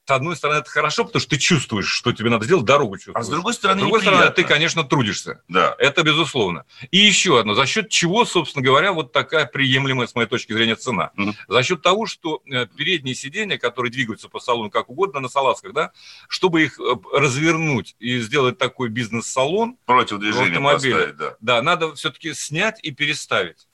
[0.08, 3.18] с одной стороны, это хорошо, потому что ты чувствуешь, что тебе надо сделать, дорогу чувствуешь.
[3.18, 5.42] А с другой стороны, с другой стороны ты, конечно, трудишься.
[5.50, 5.76] Да.
[5.80, 6.64] Это безусловно.
[6.92, 10.78] И еще одно, за счет чего, собственно говоря, вот такая приемлемая, с моей точки зрения,
[10.78, 11.12] цена.
[11.18, 11.34] Mm-hmm.
[11.50, 15.74] За счет того, что э, передние сиденья, которые двигаются по салону как угодно на салазках,
[15.74, 15.92] да,
[16.30, 21.36] чтобы их э, развернуть и сделать такой бизнес-салон против движения автомобиля, да.
[21.42, 23.68] да, надо все-таки снять и переставить.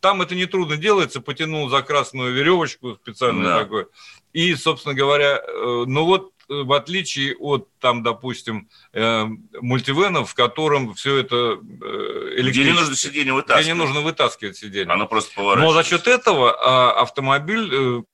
[0.00, 3.58] Там это нетрудно делается, потянул за красную веревочку специальную да.
[3.58, 3.90] такую.
[4.32, 9.26] И, собственно говоря, э, ну вот э, в отличие от, там, допустим, э,
[9.60, 11.58] мультивенов, в котором все это
[12.36, 12.50] электрическое.
[12.50, 13.64] Где не нужно сиденье вытаскивать.
[13.64, 14.92] Где не нужно вытаскивать сиденье.
[14.92, 15.76] Оно просто поворачивается.
[15.76, 18.04] Но за счет этого а, автомобиль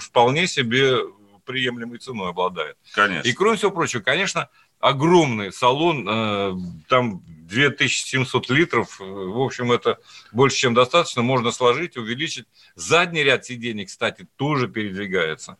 [0.00, 0.98] вполне себе
[1.44, 2.76] приемлемой ценой обладает.
[2.92, 3.28] Конечно.
[3.28, 4.48] И кроме всего прочего, конечно,
[4.80, 9.98] огромный салон, там 2700 литров, в общем, это
[10.32, 12.46] больше, чем достаточно, можно сложить, увеличить.
[12.76, 15.56] Задний ряд сидений, кстати, тоже передвигается.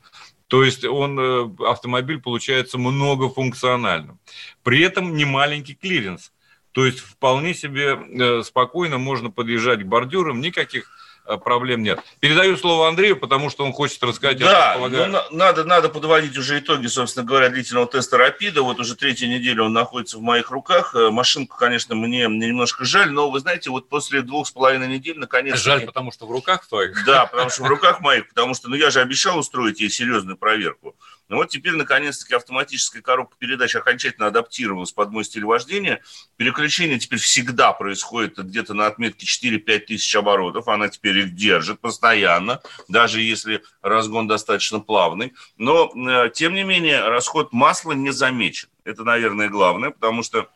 [0.46, 4.18] То есть он, э, автомобиль получается многофункциональным.
[4.64, 6.32] При этом не маленький клиренс.
[6.72, 10.99] То есть вполне себе э, спокойно можно подъезжать к бордюрам, никаких Э,
[11.44, 12.00] проблем нет.
[12.20, 14.38] Передаю слово Андрею, потому что он хочет рассказать.
[14.38, 18.62] Да, ну, надо, надо подводить уже итоги, собственно говоря, длительного теста Рапида.
[18.62, 20.94] Вот уже третья неделя он находится в моих руках.
[20.94, 24.88] Э, машинку, конечно, мне, мне немножко жаль, но вы знаете, вот после двух с половиной
[24.88, 25.58] недель, наконец...
[25.58, 27.04] Жаль, потому что в руках твоих?
[27.04, 30.36] Да, потому что в руках моих, потому что, ну, я же обещал устроить ей серьезную
[30.36, 30.96] проверку.
[31.30, 36.02] Ну вот теперь, наконец-таки, автоматическая коробка передач окончательно адаптировалась под мой стиль вождения.
[36.36, 40.66] Переключение теперь всегда происходит где-то на отметке 4-5 тысяч оборотов.
[40.66, 45.32] Она теперь их держит постоянно, даже если разгон достаточно плавный.
[45.56, 48.68] Но, э, тем не менее, расход масла не замечен.
[48.82, 50.48] Это, наверное, главное, потому что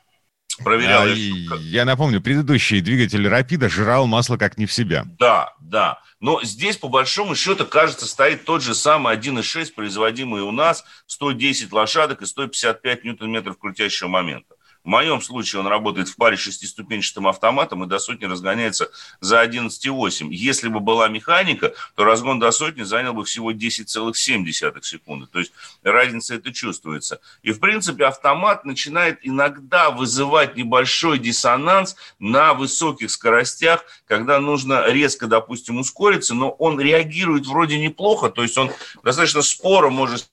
[0.63, 1.05] проверял.
[1.05, 5.05] А, я напомню, предыдущий двигатель Рапида жрал масло как не в себя.
[5.19, 6.01] Да, да.
[6.21, 11.73] Но здесь, по большому счету, кажется, стоит тот же самый 1.6, производимый у нас, 110
[11.73, 14.54] лошадок и 155 ньютон-метров крутящего момента.
[14.85, 20.29] В моем случае он работает в паре шестиступенчатым автоматом и до сотни разгоняется за 11,8.
[20.31, 25.27] Если бы была механика, то разгон до сотни занял бы всего 10,7 секунды.
[25.27, 27.21] То есть разница это чувствуется.
[27.43, 35.27] И, в принципе, автомат начинает иногда вызывать небольшой диссонанс на высоких скоростях, когда нужно резко,
[35.27, 38.71] допустим, ускориться, но он реагирует вроде неплохо, то есть он
[39.03, 40.29] достаточно споро может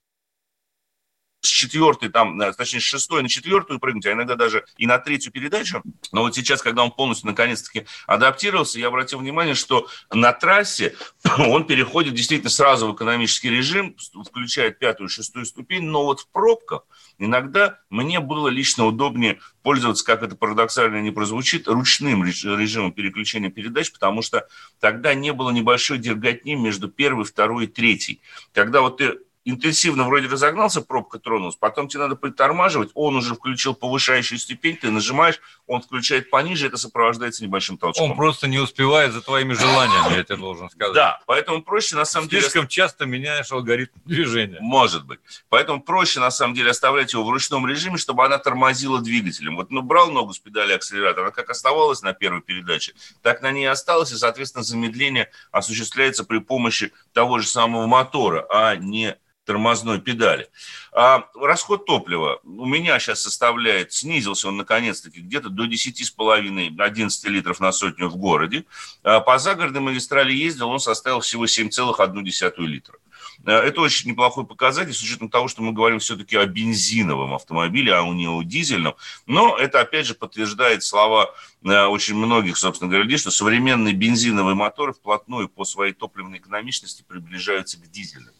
[1.42, 5.00] с четвертой, там, э, точнее, с шестой на четвертую прыгнуть, а иногда даже и на
[5.00, 5.82] третью передачу.
[6.12, 10.96] Но вот сейчас, когда он полностью, наконец-таки, адаптировался, я обратил внимание, что на трассе
[11.38, 16.84] он переходит действительно сразу в экономический режим, включает пятую, шестую ступень, но вот в пробках
[17.18, 23.92] иногда мне было лично удобнее пользоваться, как это парадоксально не прозвучит, ручным режимом переключения передач,
[23.92, 24.48] потому что
[24.80, 28.22] тогда не было небольшой дерготни между первой, второй и третьей.
[28.54, 33.74] Когда вот ты интенсивно вроде разогнался, пробка тронулась, потом тебе надо притормаживать, он уже включил
[33.74, 38.12] повышающую степень, ты нажимаешь, он включает пониже, это сопровождается небольшим толчком.
[38.12, 40.94] Он просто не успевает за твоими желаниями, я тебе должен сказать.
[40.94, 42.44] Да, поэтому проще на самом деле...
[42.44, 44.58] Слишком часто меняешь алгоритм движения.
[44.62, 45.20] Может быть.
[45.50, 49.56] Поэтому проще на самом деле оставлять его в ручном режиме, чтобы она тормозила двигателем.
[49.56, 53.52] Вот ну, брал ногу с педали акселератора, она как оставалась на первой передаче, так на
[53.52, 60.00] ней осталась, и, соответственно, замедление осуществляется при помощи того же самого мотора, а не тормозной
[60.00, 60.50] педали.
[60.92, 67.72] А расход топлива у меня сейчас составляет, снизился он наконец-таки где-то до 10,5-11 литров на
[67.72, 68.66] сотню в городе.
[69.04, 72.98] А по загородной магистрали ездил, он составил всего 7,1 литра.
[73.46, 77.94] А, это очень неплохой показатель, с учетом того, что мы говорим все-таки о бензиновом автомобиле,
[77.94, 78.96] а не о дизельном.
[79.26, 81.34] Но это, опять же, подтверждает слова
[81.66, 87.04] а, очень многих, собственно говоря, людей, что современные бензиновые моторы вплотную по своей топливной экономичности
[87.08, 88.34] приближаются к дизельным.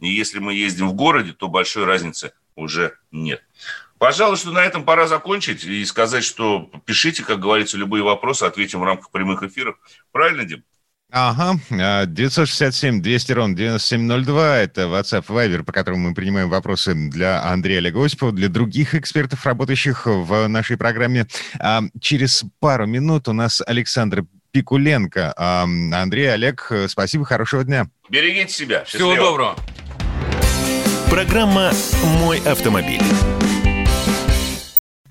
[0.00, 3.42] И если мы ездим в городе, то большой разницы уже нет.
[3.98, 8.80] Пожалуй, что на этом пора закончить и сказать, что пишите, как говорится, любые вопросы, ответим
[8.80, 9.76] в рамках прямых эфиров.
[10.10, 10.64] Правильно, Дим?
[11.14, 18.02] Ага, 967-200 ровно 9702, это WhatsApp Viber, по которому мы принимаем вопросы для Андрея Олега
[18.02, 21.26] Осипова, для других экспертов, работающих в нашей программе.
[21.60, 25.34] А через пару минут у нас Александр Пикуленко.
[25.36, 27.88] Андрей, Олег, спасибо, хорошего дня.
[28.08, 28.84] Берегите себя.
[28.84, 29.12] Счастливо.
[29.14, 29.56] Всего доброго.
[31.10, 31.72] Программа
[32.20, 33.02] «Мой автомобиль».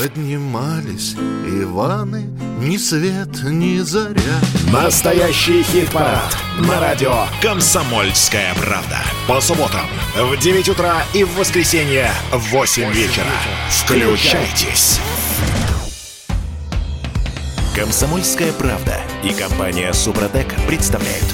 [0.00, 1.14] Поднимались
[1.46, 4.40] Иваны, ни свет, ни заря.
[4.72, 6.34] Настоящий хит-парад
[6.66, 8.96] на радио «Комсомольская правда».
[9.28, 9.84] По субботам
[10.16, 13.26] в 9 утра и в воскресенье в 8 вечера.
[13.68, 15.00] Включайтесь.
[17.76, 21.26] «Комсомольская правда» и компания «Супротек» представляют.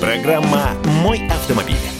[0.00, 0.70] Программа
[1.02, 1.93] «Мой автомобиль».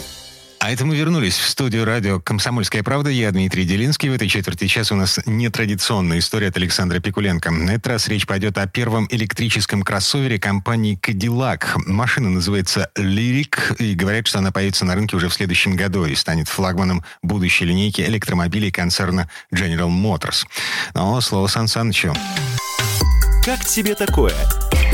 [0.64, 3.10] А это мы вернулись в студию радио «Комсомольская правда».
[3.10, 4.08] Я Дмитрий Делинский.
[4.08, 7.50] В этой четверти часа у нас нетрадиционная история от Александра Пикуленко.
[7.50, 11.66] На этот раз речь пойдет о первом электрическом кроссовере компании Cadillac.
[11.84, 16.14] Машина называется Lyric, и говорят, что она появится на рынке уже в следующем году и
[16.14, 20.46] станет флагманом будущей линейки электромобилей концерна General Motors.
[20.94, 22.14] Но слово Сан Санычу.
[23.44, 24.32] Как тебе такое,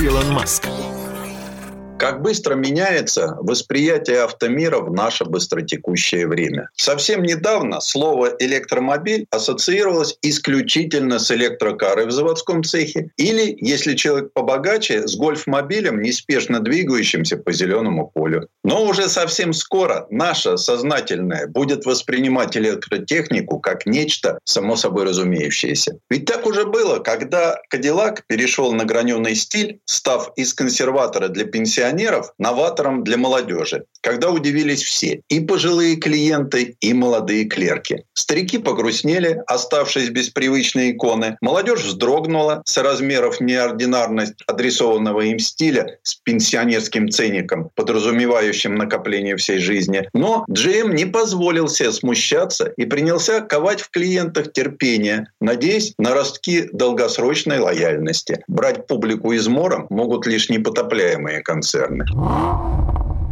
[0.01, 0.67] Илон Маск?
[2.01, 6.71] Как быстро меняется восприятие автомира в наше быстротекущее время.
[6.75, 15.07] Совсем недавно слово «электромобиль» ассоциировалось исключительно с электрокарой в заводском цехе или, если человек побогаче,
[15.07, 18.49] с гольфмобилем, неспешно двигающимся по зеленому полю.
[18.65, 25.99] Но уже совсем скоро наше сознательное будет воспринимать электротехнику как нечто само собой разумеющееся.
[26.09, 31.90] Ведь так уже было, когда Кадиллак перешел на граненый стиль, став из консерватора для пенсионеров
[31.91, 38.05] пенсионеров новатором для молодежи, когда удивились все, и пожилые клиенты, и молодые клерки.
[38.15, 41.37] Старики погрустнели, оставшись без привычной иконы.
[41.41, 50.09] Молодежь вздрогнула с размеров неординарность адресованного им стиля с пенсионерским ценником, подразумевающим накопление всей жизни.
[50.15, 56.69] Но Джейм не позволил себе смущаться и принялся ковать в клиентах терпение, надеясь на ростки
[56.73, 58.43] долгосрочной лояльности.
[58.49, 62.05] Брать публику измором могут лишь непотопляемые концерты концерны.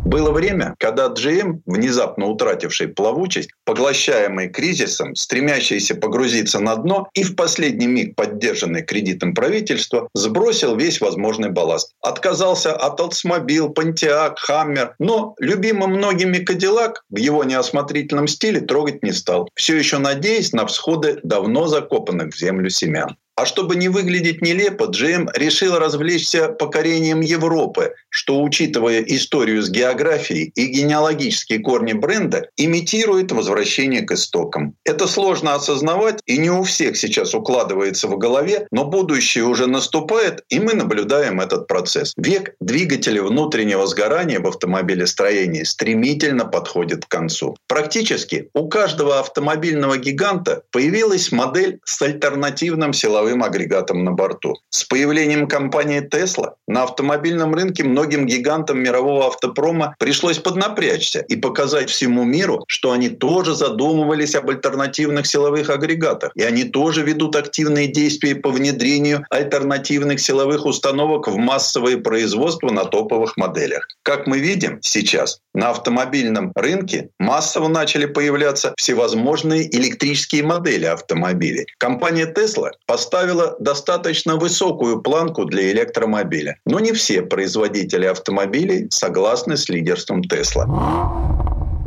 [0.05, 7.37] Было время, когда GM, внезапно утративший плавучесть, поглощаемый кризисом, стремящийся погрузиться на дно и в
[7.37, 11.93] последний миг поддержанный кредитом правительства, сбросил весь возможный балласт.
[12.01, 19.13] Отказался от Oldsmobile, Pontiac, Hammer, но любимым многими Кадиллак в его неосмотрительном стиле трогать не
[19.13, 23.17] стал, все еще надеясь на всходы давно закопанных в землю семян.
[23.39, 30.51] А чтобы не выглядеть нелепо, GM решил развлечься покорением Европы, что, учитывая историю с географией
[30.57, 34.75] и генеалогические корни бренда, имитирует возвращение к истокам.
[34.85, 40.43] Это сложно осознавать, и не у всех сейчас укладывается в голове, но будущее уже наступает,
[40.49, 42.15] и мы наблюдаем этот процесс.
[42.17, 47.57] Век двигателя внутреннего сгорания в автомобилестроении стремительно подходит к концу.
[47.69, 54.55] Практически у каждого автомобильного гиганта появилась модель с альтернативным силовым силовым агрегатом на борту.
[54.71, 61.91] С появлением компании Tesla на автомобильном рынке многим гигантам мирового автопрома пришлось поднапрячься и показать
[61.91, 66.33] всему миру, что они тоже задумывались об альтернативных силовых агрегатах.
[66.37, 72.85] И они тоже ведут активные действия по внедрению альтернативных силовых установок в массовое производство на
[72.85, 73.89] топовых моделях.
[74.03, 81.67] Как мы видим сейчас, на автомобильном рынке массово начали появляться всевозможные электрические модели автомобилей.
[81.79, 83.18] Компания Tesla поставила
[83.59, 86.59] достаточно высокую планку для электромобиля.
[86.67, 90.67] Но не все производители автомобилей согласны с лидерством Tesla.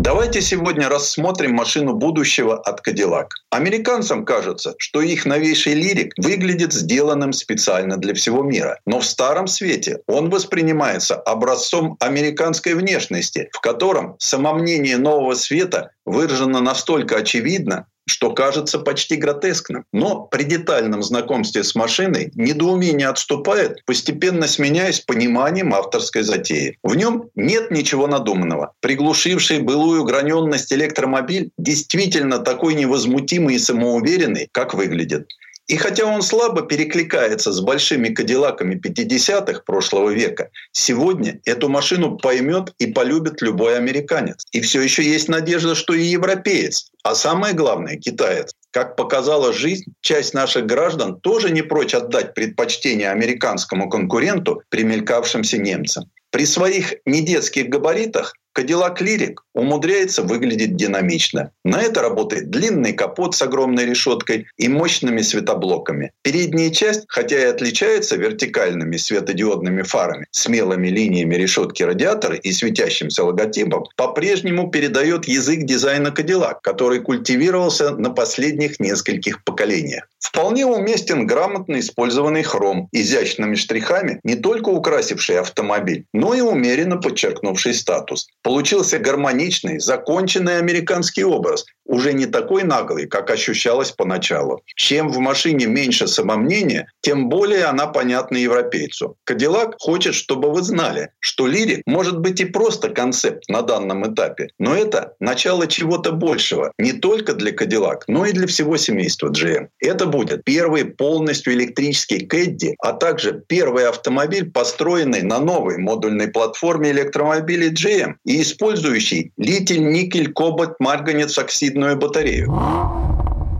[0.02, 3.28] Давайте сегодня рассмотрим машину будущего от Cadillac.
[3.52, 8.80] Американцам кажется, что их новейший лирик выглядит сделанным специально для всего мира.
[8.88, 16.62] Но в старом свете он воспринимается образцом американской внешности, в котором самомнение нового света выражено
[16.62, 19.86] настолько очевидно, что кажется почти гротескным.
[19.92, 26.78] Но при детальном знакомстве с машиной недоумение отступает, постепенно сменяясь пониманием авторской затеи.
[26.84, 28.74] В нем нет ничего надуманного.
[28.82, 35.28] Приглушивший былую граненность электромобиль действительно такой невозмутимый и самоуверенный, как выглядит.
[35.72, 42.74] И хотя он слабо перекликается с большими кадиллаками 50-х прошлого века, сегодня эту машину поймет
[42.78, 44.46] и полюбит любой американец.
[44.52, 48.54] И все еще есть надежда, что и европеец, а самое главное, китаец.
[48.72, 56.10] Как показала жизнь, часть наших граждан тоже не прочь отдать предпочтение американскому конкуренту, примелькавшимся немцам.
[56.30, 61.52] При своих недетских габаритах Кадиллак Лирик умудряется выглядеть динамично.
[61.64, 66.12] На это работает длинный капот с огромной решеткой и мощными светоблоками.
[66.22, 73.86] Передняя часть, хотя и отличается вертикальными светодиодными фарами, смелыми линиями решетки радиатора и светящимся логотипом,
[73.96, 80.08] по-прежнему передает язык дизайна Кадиллак, который культивировался на последних нескольких поколениях.
[80.20, 87.74] Вполне уместен грамотно использованный хром, изящными штрихами, не только украсивший автомобиль, но и умеренно подчеркнувший
[87.74, 88.28] статус.
[88.44, 94.64] Получился гармоничный, законченный американский образ, уже не такой наглый, как ощущалось поначалу.
[94.76, 99.18] Чем в машине меньше самомнения, тем более она понятна европейцу.
[99.26, 104.48] Кадиллак хочет, чтобы вы знали, что лирик может быть и просто концепт на данном этапе,
[104.58, 109.68] но это начало чего-то большего, не только для Кадиллак, но и для всего семейства GM.
[109.80, 116.92] Это будет первый полностью электрический Кэдди, а также первый автомобиль, построенный на новой модульной платформе
[116.92, 122.52] электромобилей GM и использующий литий, никель, кобальт, марганец, оксидный литийную батарею.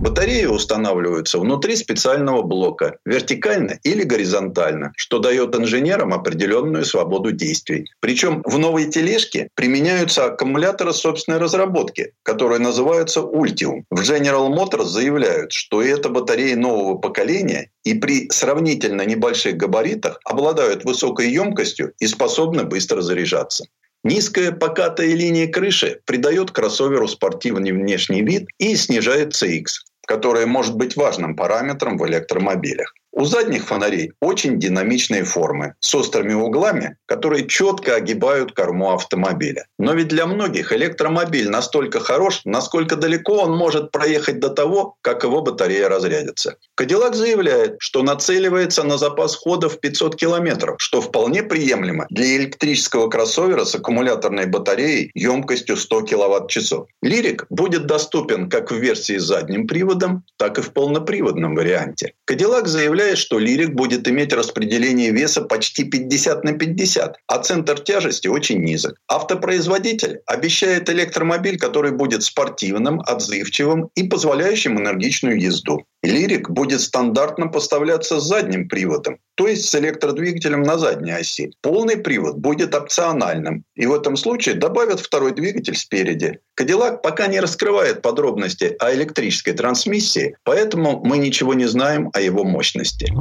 [0.02, 7.86] Батареи устанавливаются внутри специального блока, вертикально или горизонтально, что дает инженерам определенную свободу действий.
[8.00, 13.84] Причем в новой тележке применяются аккумуляторы собственной разработки, которые называются Ultium.
[13.92, 20.84] В General Motors заявляют, что это батареи нового поколения и при сравнительно небольших габаритах обладают
[20.84, 23.66] высокой емкостью и способны быстро заряжаться.
[24.04, 29.66] Низкая покатая линия крыши придает кроссоверу спортивный внешний вид и снижает CX,
[30.08, 32.96] которое может быть важным параметром в электромобилях.
[33.14, 39.66] У задних фонарей очень динамичные формы с острыми углами, которые четко огибают корму автомобиля.
[39.78, 45.24] Но ведь для многих электромобиль настолько хорош, насколько далеко он может проехать до того, как
[45.24, 46.56] его батарея разрядится.
[46.76, 53.10] Кадиллак заявляет, что нацеливается на запас хода в 500 километров, что вполне приемлемо для электрического
[53.10, 56.88] кроссовера с аккумуляторной батареей емкостью 100 киловатт-часов.
[57.02, 62.14] Лирик будет доступен как в версии с задним приводом, так и в полноприводном варианте.
[62.26, 67.80] Кадиллак заявляет, заявляет, что лирик будет иметь распределение веса почти 50 на 50, а центр
[67.80, 68.98] тяжести очень низок.
[69.08, 75.86] Автопроизводитель обещает электромобиль, который будет спортивным, отзывчивым и позволяющим энергичную езду.
[76.04, 81.52] Лирик будет стандартно поставляться с задним приводом, то есть с электродвигателем на задней оси.
[81.62, 86.40] Полный привод будет опциональным, и в этом случае добавят второй двигатель спереди.
[86.56, 92.44] Кадиллак пока не раскрывает подробности о электрической трансмиссии, поэтому мы ничего не знаем о его
[92.44, 93.14] мощности.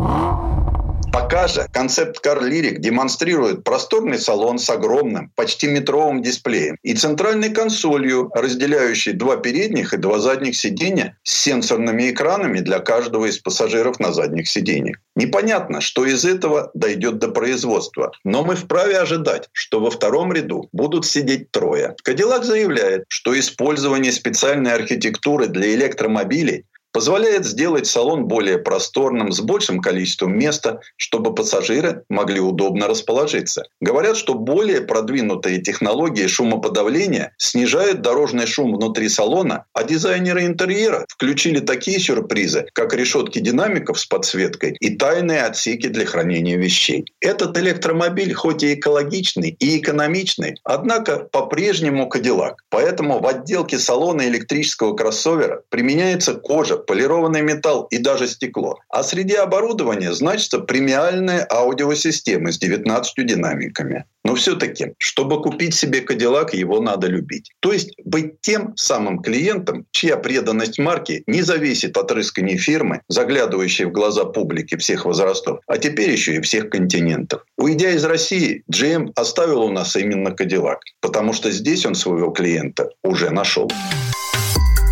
[1.12, 7.50] Пока же концепт Car Lyric демонстрирует просторный салон с огромным, почти метровым дисплеем и центральной
[7.50, 13.98] консолью, разделяющей два передних и два задних сиденья с сенсорными экранами для каждого из пассажиров
[13.98, 14.98] на задних сиденьях.
[15.16, 20.68] Непонятно, что из этого дойдет до производства, но мы вправе ожидать, что во втором ряду
[20.72, 21.96] будут сидеть трое.
[22.04, 29.80] Кадиллак заявляет, что использование специальной архитектуры для электромобилей позволяет сделать салон более просторным, с большим
[29.80, 33.64] количеством места, чтобы пассажиры могли удобно расположиться.
[33.80, 41.60] Говорят, что более продвинутые технологии шумоподавления снижают дорожный шум внутри салона, а дизайнеры интерьера включили
[41.60, 47.04] такие сюрпризы, как решетки динамиков с подсветкой и тайные отсеки для хранения вещей.
[47.20, 52.64] Этот электромобиль хоть и экологичный и экономичный, однако по-прежнему Кадиллак.
[52.70, 58.78] Поэтому в отделке салона электрического кроссовера применяется кожа, полированный металл и даже стекло.
[58.88, 64.04] А среди оборудования значится премиальная аудиосистема с 19 динамиками.
[64.24, 67.50] Но все-таки, чтобы купить себе Кадиллак, его надо любить.
[67.60, 73.86] То есть быть тем самым клиентом, чья преданность марке не зависит от рысканий фирмы, заглядывающей
[73.86, 77.42] в глаза публики всех возрастов, а теперь еще и всех континентов.
[77.56, 82.90] Уйдя из России, GM оставил у нас именно Кадиллак, потому что здесь он своего клиента
[83.02, 83.70] уже нашел.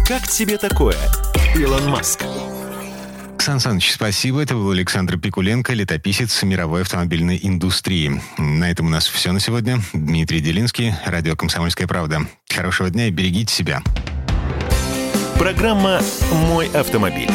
[0.06, 0.96] Как тебе такое,
[1.54, 2.22] Илон Маск?
[3.38, 4.42] Сан Саныч, спасибо.
[4.42, 8.20] Это был Александр Пикуленко, летописец мировой автомобильной индустрии.
[8.36, 9.80] На этом у нас все на сегодня.
[9.92, 12.20] Дмитрий Делинский, радио «Комсомольская правда».
[12.48, 13.82] Хорошего дня и берегите себя.
[15.38, 16.00] Программа
[16.32, 17.30] «Мой автомобиль».